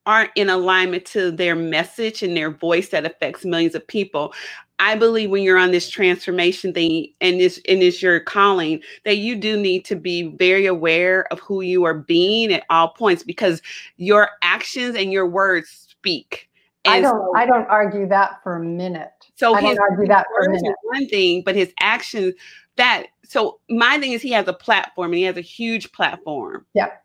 aren't 0.08 0.32
in 0.36 0.50
alignment 0.50 1.06
to 1.06 1.32
their 1.32 1.56
message 1.56 2.24
and 2.24 2.38
their 2.38 2.52
voice 2.52 2.90
that 2.90 3.06
affects 3.06 3.46
millions 3.46 3.76
of 3.76 3.88
people. 3.88 4.34
I 4.80 4.96
believe 4.96 5.30
when 5.30 5.44
you're 5.44 5.58
on 5.58 5.72
this 5.72 5.90
transformation 5.90 6.74
thing 6.74 7.08
and 7.22 7.40
this 7.40 7.62
and 7.68 7.82
it's 7.82 8.02
your 8.02 8.20
calling, 8.20 8.82
that 9.06 9.18
you 9.18 9.36
do 9.36 9.58
need 9.58 9.86
to 9.86 9.96
be 9.96 10.24
very 10.36 10.66
aware 10.66 11.32
of 11.32 11.40
who 11.40 11.62
you 11.62 11.86
are 11.86 11.94
being 11.94 12.52
at 12.54 12.66
all 12.70 12.90
points 12.90 13.24
because 13.24 13.62
your 13.98 14.30
actions 14.42 14.96
and 14.96 15.12
your 15.14 15.28
words 15.28 15.70
speak. 15.70 16.50
I 16.86 17.02
don't. 17.02 17.12
so- 17.12 17.34
I 17.36 17.46
don't 17.46 17.68
argue 17.68 18.08
that 18.10 18.44
for 18.44 18.58
a 18.58 18.64
minute. 18.64 19.12
so 19.36 19.56
I 19.56 19.62
his 19.62 19.76
don't 19.76 19.92
argue 19.92 20.08
that 20.08 20.28
for 20.28 20.46
a 20.46 20.50
minute. 20.52 20.76
one 20.84 21.08
thing, 21.08 21.42
but 21.44 21.56
his 21.56 21.74
actions 21.80 22.34
that 22.76 23.08
so 23.24 23.60
my 23.70 23.98
thing 24.00 24.12
is 24.12 24.22
he 24.22 24.32
has 24.32 24.48
a 24.48 24.54
platform 24.54 25.12
and 25.12 25.18
he 25.18 25.24
has 25.24 25.38
a 25.38 25.42
huge 25.42 25.92
platform. 25.94 26.66
Yep. 26.74 27.02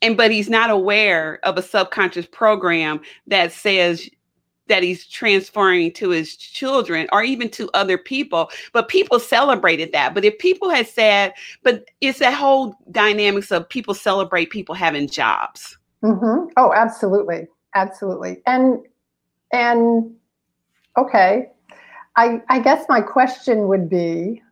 And 0.00 0.16
but 0.16 0.30
he's 0.30 0.48
not 0.48 0.70
aware 0.70 1.38
of 1.42 1.58
a 1.58 1.62
subconscious 1.62 2.26
program 2.26 3.00
that 3.26 3.52
says 3.52 4.08
that 4.68 4.82
he's 4.82 5.06
transferring 5.06 5.92
to 5.92 6.10
his 6.10 6.36
children 6.36 7.08
or 7.12 7.22
even 7.22 7.50
to 7.50 7.68
other 7.74 7.98
people. 7.98 8.50
But 8.72 8.88
people 8.88 9.18
celebrated 9.18 9.92
that. 9.92 10.14
But 10.14 10.24
if 10.24 10.38
people 10.38 10.70
had 10.70 10.86
said, 10.86 11.34
but 11.62 11.86
it's 12.00 12.20
that 12.20 12.34
whole 12.34 12.78
dynamics 12.90 13.50
of 13.50 13.68
people 13.68 13.94
celebrate 13.94 14.50
people 14.50 14.74
having 14.74 15.08
jobs. 15.08 15.76
Mm-hmm. 16.02 16.50
Oh, 16.56 16.72
absolutely, 16.72 17.48
absolutely. 17.74 18.40
And 18.46 18.78
and 19.52 20.14
okay, 20.96 21.50
I 22.16 22.42
I 22.48 22.60
guess 22.60 22.84
my 22.88 23.00
question 23.00 23.68
would 23.68 23.88
be, 23.88 24.42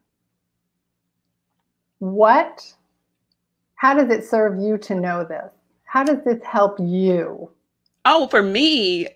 what? 1.98 2.74
How 3.76 3.94
does 3.94 4.10
it 4.10 4.24
serve 4.24 4.58
you 4.58 4.78
to 4.78 4.94
know 4.94 5.22
this? 5.22 5.52
How 5.84 6.02
does 6.02 6.24
this 6.24 6.42
help 6.42 6.78
you? 6.80 7.50
Oh, 8.04 8.26
for 8.28 8.42
me, 8.42 9.08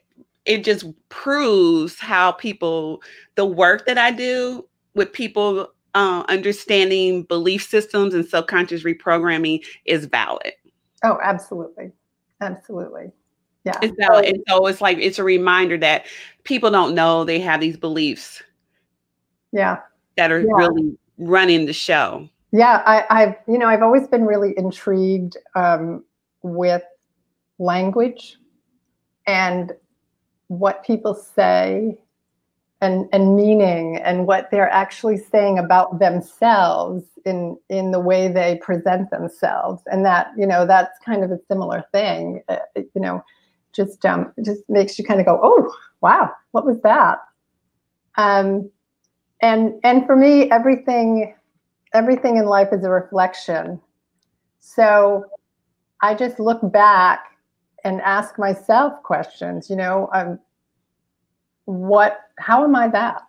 it 0.45 0.65
just 0.65 0.87
proves 1.09 1.99
how 1.99 2.33
people, 2.33 3.03
the 3.35 3.45
work 3.45 3.87
that 3.87 3.99
I 3.99 4.11
do 4.11 4.67
with 4.95 5.13
people 5.13 5.69
uh, 5.95 6.25
understanding 6.29 7.25
belief 7.25 7.67
systems 7.67 8.15
and 8.15 8.25
subconscious 8.25 8.85
reprogramming 8.85 9.65
is 9.85 10.07
valid. 10.07 10.53
Oh, 11.05 11.19
absolutely, 11.23 11.93
absolutely. 12.41 13.13
Yeah. 13.65 13.79
It's 13.83 13.95
valid. 13.99 14.25
And 14.27 14.43
so 14.49 14.67
it's 14.67 14.81
like, 14.81 14.99
it's 14.99 15.19
a 15.19 15.25
reminder 15.25 15.77
that 15.79 16.07
people 16.45 16.71
don't 16.71 16.95
know 16.95 17.25
they 17.25 17.41
have 17.41 17.61
these 17.61 17.77
beliefs 17.77 18.43
Yeah. 19.53 19.81
that 20.17 20.33
are 20.33 20.41
Yeah. 20.41 20.47
really 20.55 20.99
running 21.19 21.67
the 21.67 21.73
show. 21.73 22.29
Yeah, 22.53 22.83
I, 22.85 23.05
I've 23.11 23.35
you 23.47 23.59
know 23.59 23.67
I've 23.69 23.83
always 23.83 24.09
been 24.09 24.25
really 24.25 24.55
intrigued 24.57 25.37
um, 25.55 26.05
with 26.43 26.83
language 27.59 28.39
and 29.27 29.73
what 30.51 30.85
people 30.85 31.15
say 31.15 31.97
and 32.81 33.09
and 33.13 33.37
meaning 33.37 33.99
and 33.99 34.27
what 34.27 34.51
they're 34.51 34.71
actually 34.71 35.17
saying 35.17 35.61
about 35.61 36.01
themselves 36.01 37.05
in 37.25 37.57
in 37.69 37.93
the 37.93 38.01
way 38.01 38.27
they 38.27 38.57
present 38.57 39.11
themselves. 39.11 39.81
And 39.87 40.05
that 40.05 40.33
you 40.37 40.47
know 40.47 40.67
that's 40.67 40.99
kind 41.05 41.23
of 41.23 41.31
a 41.31 41.39
similar 41.47 41.85
thing. 41.93 42.43
Uh, 42.49 42.57
you 42.75 43.01
know 43.01 43.23
just 43.73 44.05
um 44.05 44.33
just 44.45 44.69
makes 44.69 44.99
you 44.99 45.05
kind 45.05 45.21
of 45.21 45.27
go 45.27 45.39
oh 45.41 45.73
wow 46.01 46.33
what 46.51 46.67
was 46.67 46.81
that? 46.83 47.19
Um 48.17 48.69
and 49.41 49.75
and 49.85 50.05
for 50.05 50.17
me 50.17 50.51
everything 50.51 51.37
everything 51.95 52.39
in 52.39 52.47
life 52.47 52.69
is 52.73 52.83
a 52.83 52.91
reflection. 52.91 53.81
So 54.59 55.27
I 56.03 56.15
just 56.15 56.41
look 56.41 56.61
back 56.73 57.30
and 57.85 58.01
ask 58.03 58.39
myself 58.39 59.03
questions, 59.03 59.71
you 59.71 59.77
know, 59.77 60.09
um, 60.13 60.39
what, 61.65 62.21
how 62.39 62.65
am 62.65 62.75
I 62.75 62.89
that? 62.89 63.23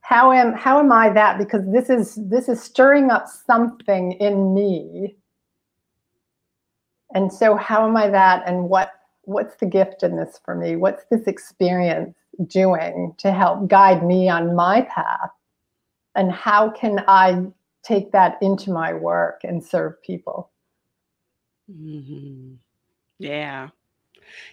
How 0.00 0.32
am, 0.32 0.52
how 0.52 0.78
am 0.78 0.92
I 0.92 1.10
that? 1.10 1.38
Because 1.38 1.62
this 1.72 1.90
is, 1.90 2.14
this 2.16 2.48
is 2.48 2.62
stirring 2.62 3.10
up 3.10 3.26
something 3.28 4.12
in 4.12 4.54
me. 4.54 5.16
And 7.14 7.32
so 7.32 7.56
how 7.56 7.86
am 7.86 7.96
I 7.96 8.08
that? 8.08 8.42
And 8.46 8.68
what, 8.68 8.92
what's 9.22 9.56
the 9.56 9.66
gift 9.66 10.02
in 10.02 10.16
this 10.16 10.38
for 10.44 10.54
me? 10.54 10.76
What's 10.76 11.04
this 11.10 11.26
experience 11.26 12.14
doing 12.46 13.14
to 13.18 13.32
help 13.32 13.68
guide 13.68 14.04
me 14.04 14.28
on 14.28 14.54
my 14.54 14.82
path? 14.82 15.30
And 16.14 16.30
how 16.30 16.70
can 16.70 17.04
I 17.08 17.46
take 17.86 18.12
that 18.12 18.36
into 18.42 18.70
my 18.70 18.92
work 18.92 19.42
and 19.44 19.62
serve 19.62 20.00
people. 20.02 20.50
Mm-hmm. 21.70 22.54
Yeah. 23.18 23.68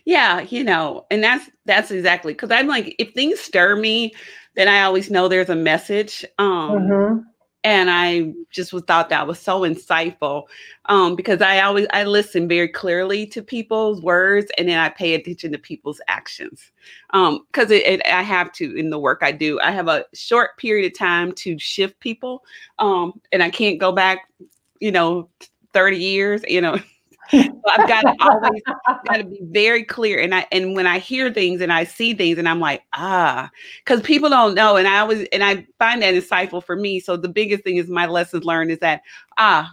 Yeah, 0.06 0.42
you 0.42 0.64
know, 0.64 1.06
and 1.10 1.24
that's 1.24 1.50
that's 1.66 1.92
exactly 1.92 2.34
because 2.34 2.52
I'm 2.52 2.68
like, 2.68 2.96
if 3.00 3.14
things 3.14 3.40
stir 3.40 3.76
me, 3.76 4.14
then 4.56 4.68
I 4.68 4.84
always 4.84 5.10
know 5.10 5.28
there's 5.28 5.50
a 5.50 5.56
message. 5.56 6.26
Um, 6.38 6.72
mm-hmm. 6.72 7.20
and 7.64 7.90
I 7.90 8.34
just 8.52 8.74
was 8.74 8.84
thought 8.84 9.10
that 9.10 9.28
was 9.28 9.40
so 9.40 9.62
insightful. 9.62 10.44
Um, 10.86 11.16
because 11.16 11.42
I 11.42 11.62
always 11.62 11.88
I 11.92 12.04
listen 12.04 12.48
very 12.48 12.68
clearly 12.68 13.26
to 13.28 13.42
people's 13.42 14.02
words 14.02 14.52
and 14.58 14.68
then 14.68 14.78
I 14.78 14.90
pay 14.90 15.16
attention 15.16 15.52
to 15.54 15.58
people's 15.58 16.02
actions. 16.08 16.72
Um, 17.12 17.46
because 17.52 17.72
it, 17.72 17.86
it 17.86 18.06
I 18.06 18.22
have 18.22 18.52
to 18.54 18.76
in 18.76 18.90
the 18.90 19.00
work 19.00 19.20
I 19.22 19.32
do. 19.32 19.60
I 19.62 19.72
have 19.72 19.88
a 19.88 20.06
short 20.14 20.58
period 20.58 20.92
of 20.92 20.98
time 20.98 21.32
to 21.34 21.58
shift 21.58 22.00
people. 22.00 22.44
Um, 22.80 23.20
and 23.32 23.42
I 23.42 23.50
can't 23.50 23.80
go 23.80 23.92
back, 23.92 24.28
you 24.80 24.92
know, 24.92 25.30
30 25.74 25.98
years, 25.98 26.42
you 26.48 26.62
know. 26.62 26.78
I've 27.32 27.88
got 27.88 28.02
to 28.02 28.16
always 28.20 28.62
got 29.08 29.18
to 29.18 29.24
be 29.24 29.40
very 29.44 29.84
clear. 29.84 30.20
And 30.20 30.36
I 30.36 30.46
and 30.52 30.76
when 30.76 30.88
I 30.88 31.00
hear 31.00 31.32
things 31.32 31.62
and 31.62 31.72
I 31.72 31.84
see 31.84 32.14
things 32.14 32.38
and 32.38 32.48
I'm 32.48 32.60
like, 32.60 32.84
ah, 32.94 33.50
because 33.84 34.02
people 34.02 34.30
don't 34.30 34.56
know. 34.56 34.76
And 34.76 34.88
I 34.88 35.00
always 35.00 35.28
and 35.32 35.44
I 35.44 35.66
find 35.80 36.02
that 36.02 36.14
insightful 36.14 36.64
for 36.64 36.76
me. 36.76 37.00
So 37.00 37.16
the 37.16 37.30
biggest 37.30 37.64
thing 37.64 37.78
is 37.78 37.90
my 37.90 38.06
lessons 38.06 38.44
learned 38.44 38.72
is 38.72 38.80
that 38.80 39.02
ah, 39.38 39.72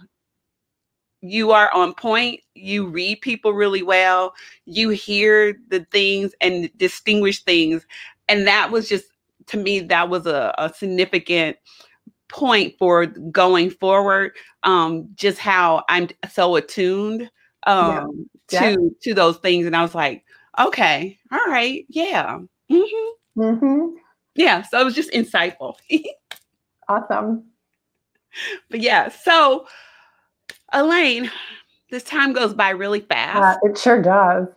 you 1.21 1.51
are 1.51 1.71
on 1.73 1.93
point. 1.93 2.41
You 2.55 2.87
read 2.87 3.21
people 3.21 3.53
really 3.53 3.83
well. 3.83 4.33
You 4.65 4.89
hear 4.89 5.55
the 5.69 5.85
things 5.91 6.33
and 6.41 6.69
distinguish 6.77 7.43
things. 7.43 7.85
And 8.27 8.47
that 8.47 8.71
was 8.71 8.89
just 8.89 9.05
to 9.47 9.57
me, 9.57 9.79
that 9.81 10.09
was 10.09 10.25
a, 10.25 10.53
a 10.57 10.73
significant 10.73 11.57
point 12.29 12.75
for 12.79 13.05
going 13.05 13.69
forward. 13.69 14.31
Um, 14.63 15.09
just 15.15 15.37
how 15.37 15.83
I'm 15.89 16.07
so 16.31 16.55
attuned 16.55 17.29
um 17.67 18.29
Yeah. 18.51 18.71
to 18.75 18.95
to 19.03 19.13
those 19.13 19.37
things. 19.37 19.65
And 19.65 19.75
I 19.75 19.81
was 19.81 19.95
like, 19.95 20.23
okay, 20.59 21.17
all 21.31 21.45
right, 21.47 21.85
yeah. 21.89 22.39
hmm 22.69 22.83
Mm-hmm. 23.37 23.95
Yeah. 24.35 24.61
So 24.63 24.79
it 24.81 24.83
was 24.83 24.95
just 24.95 25.11
insightful. 25.11 25.75
Awesome. 26.89 27.45
but 28.69 28.81
yeah, 28.81 29.07
so 29.07 29.65
Elaine, 30.73 31.31
this 31.89 32.03
time 32.03 32.33
goes 32.33 32.53
by 32.53 32.71
really 32.71 32.99
fast. 32.99 33.59
Uh, 33.63 33.69
it 33.69 33.77
sure 33.77 34.01
does. 34.01 34.47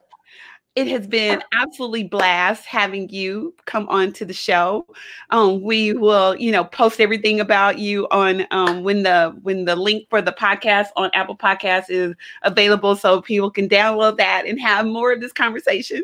It 0.77 0.89
has 0.89 1.07
been 1.07 1.43
absolutely 1.53 2.05
blast 2.05 2.67
having 2.67 3.09
you 3.09 3.55
come 3.65 3.89
on 3.89 4.13
to 4.15 4.25
the 4.25 4.33
show. 4.33 4.87
Um, 5.31 5.63
we 5.63 5.93
will, 5.93 6.35
you 6.37 6.51
know, 6.51 6.65
post 6.65 7.01
everything 7.01 7.39
about 7.39 7.79
you 7.79 8.09
on 8.11 8.47
um, 8.51 8.83
when 8.83 9.05
the 9.05 9.37
when 9.43 9.67
the 9.67 9.77
link 9.77 10.09
for 10.11 10.21
the 10.21 10.33
podcast 10.33 10.89
on 10.97 11.11
Apple 11.15 11.37
Podcasts 11.37 11.91
is 11.91 12.15
available, 12.43 12.97
so 12.97 13.23
people 13.23 13.51
can 13.51 13.69
download 13.69 14.17
that 14.17 14.47
and 14.47 14.61
have 14.61 14.87
more 14.87 15.13
of 15.13 15.21
this 15.21 15.33
conversation. 15.33 16.03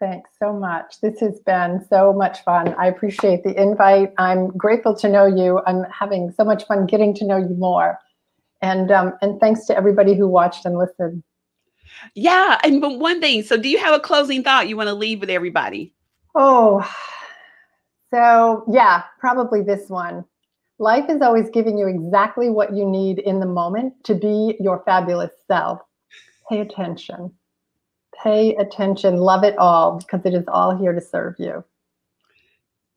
Thanks 0.00 0.30
so 0.36 0.52
much. 0.52 1.00
This 1.00 1.20
has 1.20 1.38
been 1.46 1.86
so 1.88 2.12
much 2.12 2.42
fun. 2.42 2.74
I 2.76 2.88
appreciate 2.88 3.44
the 3.44 3.54
invite. 3.60 4.12
I'm 4.18 4.48
grateful 4.48 4.96
to 4.96 5.08
know 5.08 5.26
you. 5.26 5.60
I'm 5.64 5.84
having 5.84 6.32
so 6.36 6.42
much 6.42 6.66
fun 6.66 6.86
getting 6.86 7.14
to 7.14 7.24
know 7.24 7.36
you 7.36 7.54
more. 7.56 8.00
And 8.62 8.90
um, 8.90 9.12
and 9.22 9.38
thanks 9.38 9.64
to 9.66 9.76
everybody 9.76 10.14
who 10.14 10.26
watched 10.26 10.66
and 10.66 10.76
listened. 10.76 11.22
Yeah, 12.14 12.58
and 12.64 12.80
but 12.80 12.98
one 12.98 13.20
thing. 13.20 13.42
So, 13.42 13.56
do 13.56 13.68
you 13.68 13.78
have 13.78 13.94
a 13.94 14.00
closing 14.00 14.42
thought 14.42 14.68
you 14.68 14.76
want 14.76 14.88
to 14.88 14.94
leave 14.94 15.20
with 15.20 15.30
everybody? 15.30 15.92
Oh, 16.34 16.88
so 18.12 18.64
yeah, 18.70 19.04
probably 19.18 19.62
this 19.62 19.88
one. 19.88 20.24
Life 20.78 21.08
is 21.08 21.22
always 21.22 21.48
giving 21.50 21.78
you 21.78 21.86
exactly 21.86 22.50
what 22.50 22.74
you 22.74 22.84
need 22.84 23.20
in 23.20 23.40
the 23.40 23.46
moment 23.46 23.94
to 24.04 24.14
be 24.14 24.56
your 24.58 24.82
fabulous 24.84 25.30
self. 25.46 25.80
Pay 26.48 26.60
attention. 26.60 27.32
Pay 28.22 28.56
attention. 28.56 29.16
Love 29.16 29.44
it 29.44 29.56
all 29.58 29.98
because 29.98 30.20
it 30.24 30.34
is 30.34 30.44
all 30.48 30.76
here 30.76 30.92
to 30.92 31.00
serve 31.00 31.36
you. 31.38 31.64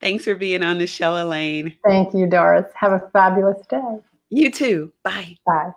Thanks 0.01 0.25
for 0.25 0.35
being 0.35 0.63
on 0.63 0.77
the 0.77 0.87
show, 0.87 1.15
Elaine. 1.15 1.75
Thank 1.85 2.13
you, 2.13 2.27
Doris. 2.27 2.65
Have 2.75 2.91
a 2.91 3.09
fabulous 3.13 3.65
day. 3.67 3.99
You 4.29 4.51
too. 4.51 4.91
Bye. 5.03 5.37
Bye. 5.45 5.71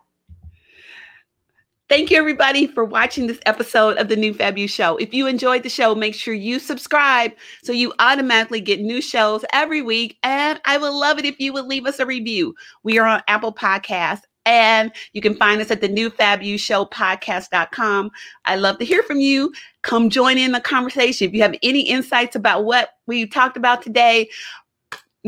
Thank 1.88 2.10
you, 2.10 2.18
everybody, 2.18 2.66
for 2.66 2.84
watching 2.84 3.26
this 3.26 3.40
episode 3.46 3.96
of 3.96 4.08
the 4.08 4.16
New 4.16 4.34
Fab 4.34 4.58
You 4.58 4.68
Show. 4.68 4.98
If 4.98 5.14
you 5.14 5.26
enjoyed 5.26 5.62
the 5.62 5.70
show, 5.70 5.94
make 5.94 6.14
sure 6.14 6.34
you 6.34 6.58
subscribe 6.58 7.32
so 7.62 7.72
you 7.72 7.94
automatically 7.98 8.60
get 8.60 8.80
new 8.80 9.00
shows 9.00 9.42
every 9.54 9.80
week. 9.80 10.18
And 10.22 10.60
I 10.66 10.76
would 10.76 10.92
love 10.92 11.18
it 11.18 11.24
if 11.24 11.40
you 11.40 11.54
would 11.54 11.64
leave 11.64 11.86
us 11.86 11.98
a 11.98 12.04
review. 12.04 12.54
We 12.82 12.98
are 12.98 13.06
on 13.06 13.22
Apple 13.26 13.54
Podcasts. 13.54 14.20
And 14.44 14.92
you 15.14 15.22
can 15.22 15.34
find 15.34 15.62
us 15.62 15.70
at 15.70 15.80
the 15.80 15.88
new 15.88 16.10
Fab 16.10 16.42
Show 16.42 16.84
podcast.com. 16.84 18.10
I 18.44 18.56
love 18.56 18.78
to 18.78 18.84
hear 18.84 19.02
from 19.02 19.20
you. 19.20 19.50
Come 19.80 20.10
join 20.10 20.36
in 20.36 20.52
the 20.52 20.60
conversation. 20.60 21.26
If 21.26 21.32
you 21.32 21.40
have 21.40 21.56
any 21.62 21.80
insights 21.80 22.36
about 22.36 22.66
what 22.66 22.90
we 23.06 23.26
talked 23.26 23.56
about 23.56 23.80
today, 23.80 24.28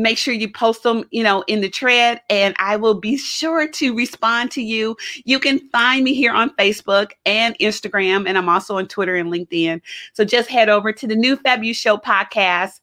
make 0.01 0.17
sure 0.17 0.33
you 0.33 0.51
post 0.51 0.83
them, 0.83 1.05
you 1.11 1.23
know, 1.23 1.43
in 1.47 1.61
the 1.61 1.69
thread 1.69 2.21
and 2.29 2.55
I 2.59 2.75
will 2.75 2.95
be 2.95 3.17
sure 3.17 3.67
to 3.67 3.95
respond 3.95 4.51
to 4.51 4.61
you. 4.61 4.97
You 5.25 5.39
can 5.39 5.59
find 5.69 6.03
me 6.03 6.13
here 6.13 6.33
on 6.33 6.55
Facebook 6.55 7.11
and 7.25 7.57
Instagram, 7.59 8.27
and 8.27 8.37
I'm 8.37 8.49
also 8.49 8.77
on 8.77 8.87
Twitter 8.87 9.15
and 9.15 9.31
LinkedIn. 9.31 9.81
So 10.13 10.25
just 10.25 10.49
head 10.49 10.69
over 10.69 10.91
to 10.91 11.07
the 11.07 11.15
new 11.15 11.35
Fab 11.35 11.63
You 11.63 11.73
Show 11.73 11.97
podcast. 11.97 12.81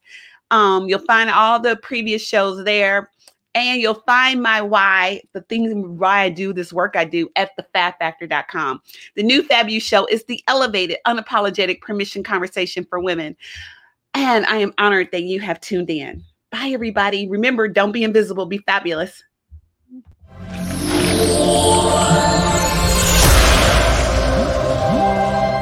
Um, 0.51 0.87
you'll 0.87 0.99
find 0.99 1.29
all 1.29 1.59
the 1.59 1.75
previous 1.77 2.25
shows 2.25 2.63
there. 2.65 3.11
And 3.55 3.81
you'll 3.81 4.03
find 4.05 4.43
my 4.43 4.61
why, 4.61 5.21
the 5.33 5.41
things 5.41 5.73
why 5.73 6.21
I 6.21 6.29
do 6.29 6.53
this 6.53 6.71
work 6.71 6.95
I 6.95 7.03
do 7.03 7.29
at 7.35 7.51
thefabfactor.com. 7.57 8.81
The 9.15 9.23
new 9.23 9.41
Fab 9.41 9.69
You 9.69 9.79
Show 9.79 10.05
is 10.05 10.23
the 10.25 10.43
elevated, 10.47 10.97
unapologetic 11.07 11.81
permission 11.81 12.21
conversation 12.21 12.85
for 12.85 12.99
women. 12.99 13.35
And 14.13 14.45
I 14.45 14.57
am 14.57 14.73
honored 14.77 15.09
that 15.11 15.23
you 15.23 15.39
have 15.39 15.59
tuned 15.61 15.89
in. 15.89 16.23
Bye, 16.51 16.71
everybody. 16.73 17.29
Remember, 17.29 17.67
don't 17.67 17.91
be 17.91 18.03
invisible, 18.03 18.45
be 18.45 18.57
fabulous. 18.59 19.23